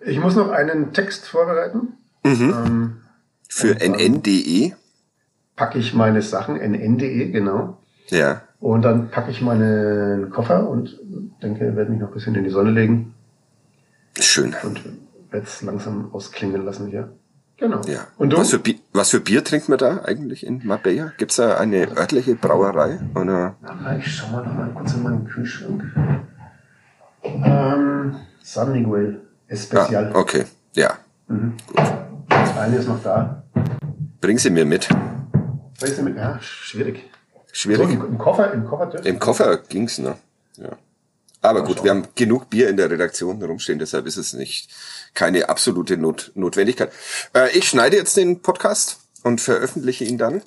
[0.00, 1.94] Ich muss noch einen Text vorbereiten.
[2.24, 2.96] Ähm,
[3.48, 4.72] für nn.de.
[5.60, 7.76] packe ich meine Sachen, nn.de, genau.
[8.08, 10.98] Ja, Und dann packe ich meinen Koffer und
[11.42, 13.14] denke, werde mich noch ein bisschen in die Sonne legen
[14.18, 14.54] schön.
[14.62, 14.80] und
[15.30, 17.12] werde es langsam ausklingen lassen hier.
[17.58, 17.82] Genau.
[17.86, 18.06] Ja.
[18.16, 18.38] Und du?
[18.38, 21.12] Was für, Bier, was für Bier trinkt man da eigentlich in Marbella?
[21.18, 22.98] Gibt's da eine örtliche Brauerei?
[23.14, 23.56] Oder?
[23.62, 25.82] Ja, ich schau mal noch mal kurz in meinen Kühlschrank.
[27.22, 30.10] Ähm, San Miguel Ah, Especial.
[30.14, 30.44] okay.
[30.74, 30.94] Ja.
[31.28, 31.52] Mhm.
[31.66, 31.78] Gut.
[32.58, 33.42] Eine ist noch da.
[34.22, 34.88] Bring sie mir mit.
[35.80, 36.16] Sie mit?
[36.16, 37.10] Ja, schwierig.
[37.52, 37.88] Schwierig.
[37.88, 40.16] So, im, im Koffer, im Koffer dürfen Im Koffer ging's, ne?
[40.56, 40.76] Ja.
[41.42, 44.70] Aber gut, wir haben genug Bier in der Redaktion rumstehen, deshalb ist es nicht
[45.14, 46.92] keine absolute Not Notwendigkeit.
[47.34, 50.42] Äh, ich schneide jetzt den Podcast und veröffentliche ihn dann.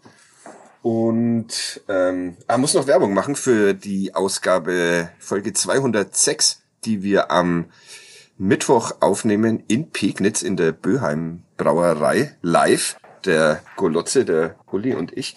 [0.84, 7.72] Und ähm, ah, muss noch Werbung machen für die Ausgabe Folge 206, die wir am
[8.38, 12.98] Mittwoch aufnehmen in Pegnitz in der Böheim Brauerei live.
[13.26, 15.36] Der Golotze, der Uli und ich.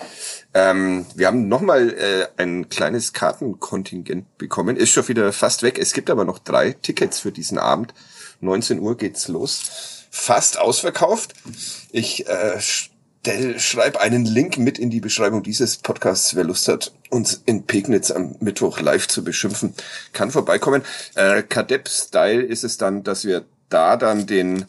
[0.54, 4.76] Ähm, wir haben nochmal äh, ein kleines Kartenkontingent bekommen.
[4.76, 5.78] Ist schon wieder fast weg.
[5.78, 7.94] Es gibt aber noch drei Tickets für diesen Abend.
[8.40, 10.06] 19 Uhr geht's los.
[10.10, 11.34] Fast ausverkauft.
[11.92, 12.58] Ich äh,
[13.26, 16.36] stell, schreib einen Link mit in die Beschreibung dieses Podcasts.
[16.36, 19.74] Wer Lust hat, uns in Pegnitz am Mittwoch live zu beschimpfen,
[20.12, 20.82] kann vorbeikommen.
[21.14, 24.66] Äh, Kadepp-Style ist es dann, dass wir da dann den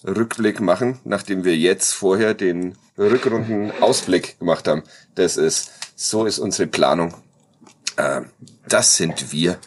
[0.00, 4.82] Vorrunden-Rückblick machen, nachdem wir jetzt vorher den Rückrunden-Ausblick gemacht haben.
[5.14, 7.14] Das ist, so ist unsere Planung.
[7.96, 8.22] Äh,
[8.68, 9.58] das sind wir.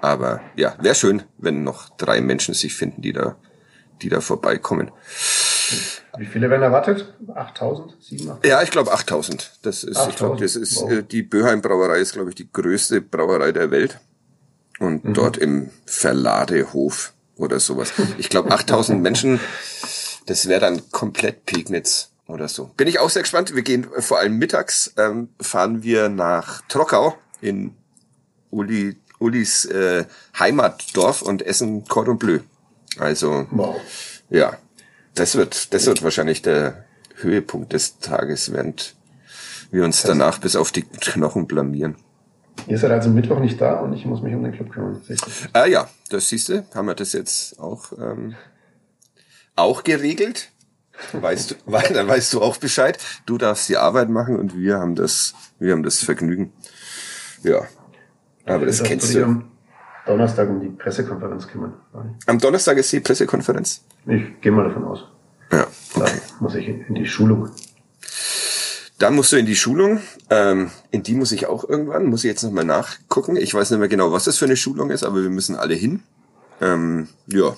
[0.00, 3.36] Aber ja, wäre schön, wenn noch drei Menschen sich finden, die da,
[4.02, 4.90] die da vorbeikommen.
[6.16, 7.14] Wie viele werden erwartet?
[7.34, 7.96] 8000?
[8.00, 9.58] 7, Ja, ich glaube 8000.
[9.62, 10.10] Das ist, 8000?
[10.10, 10.90] ich glaube, das ist wow.
[10.90, 14.00] Äh, die Böheim Brauerei ist, glaube ich, die größte Brauerei der Welt.
[14.78, 15.14] Und mhm.
[15.14, 17.92] dort im Verladehof oder sowas.
[18.18, 19.40] Ich glaube 8000 Menschen.
[20.26, 22.70] Das wäre dann komplett Pegnitz oder so.
[22.76, 23.54] Bin ich auch sehr gespannt.
[23.54, 27.74] Wir gehen vor allem mittags, ähm, fahren wir nach Trockau in
[28.50, 30.06] Uli, Ulis äh,
[30.38, 32.40] Heimatdorf und essen Cordon Bleu.
[32.98, 33.76] Also, wow.
[34.30, 34.56] ja,
[35.14, 36.84] das wird, das wird wahrscheinlich der
[37.16, 38.94] Höhepunkt des Tages, während
[39.70, 41.96] wir uns danach bis auf die Knochen blamieren.
[42.66, 45.00] Ihr seid also Mittwoch nicht da und ich muss mich um den Club kümmern.
[45.52, 48.34] Ah ja, das siehst du, haben wir das jetzt auch, ähm,
[49.56, 50.50] auch geregelt.
[51.12, 52.98] Weißt du, weil, dann weißt du auch Bescheid.
[53.26, 56.52] Du darfst die Arbeit machen und wir haben das, wir haben das Vergnügen.
[57.42, 57.62] Ja.
[58.46, 59.24] Aber das, das kennst du.
[59.24, 59.50] Am
[60.06, 61.74] Donnerstag um die Pressekonferenz kümmern.
[62.26, 63.84] Am Donnerstag ist die Pressekonferenz?
[64.06, 65.04] Ich gehe mal davon aus.
[65.50, 66.04] Ja, okay.
[66.04, 66.06] Da
[66.40, 67.48] muss ich in die Schulung.
[69.04, 70.00] Dann musst du in die Schulung.
[70.30, 72.06] Ähm, in die muss ich auch irgendwann.
[72.06, 73.36] Muss ich jetzt nochmal nachgucken.
[73.36, 75.74] Ich weiß nicht mehr genau, was das für eine Schulung ist, aber wir müssen alle
[75.74, 76.02] hin.
[76.62, 77.54] Ähm, ja.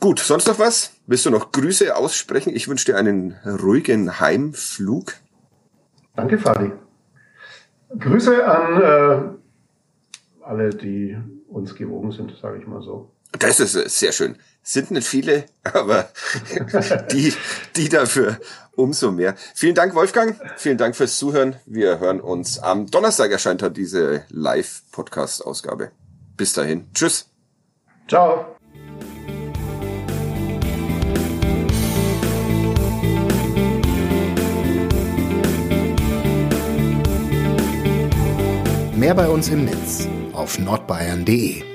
[0.00, 0.92] Gut, sonst noch was?
[1.06, 2.56] Willst du noch Grüße aussprechen?
[2.56, 5.12] Ich wünsche dir einen ruhigen Heimflug.
[6.16, 6.72] Danke, Fadi.
[7.98, 13.10] Grüße an äh, alle, die uns gewogen sind, sage ich mal so.
[13.38, 14.36] Das ist sehr schön.
[14.62, 16.08] Sind nicht viele, aber
[17.10, 17.32] die,
[17.76, 18.38] die dafür
[18.76, 19.34] umso mehr.
[19.54, 20.40] Vielen Dank, Wolfgang.
[20.56, 21.56] Vielen Dank fürs Zuhören.
[21.66, 25.90] Wir hören uns am Donnerstag erscheint hat diese Live-Podcast-Ausgabe.
[26.36, 26.88] Bis dahin.
[26.94, 27.26] Tschüss.
[28.08, 28.56] Ciao.
[38.96, 41.73] Mehr bei uns im Netz auf nordbayern.de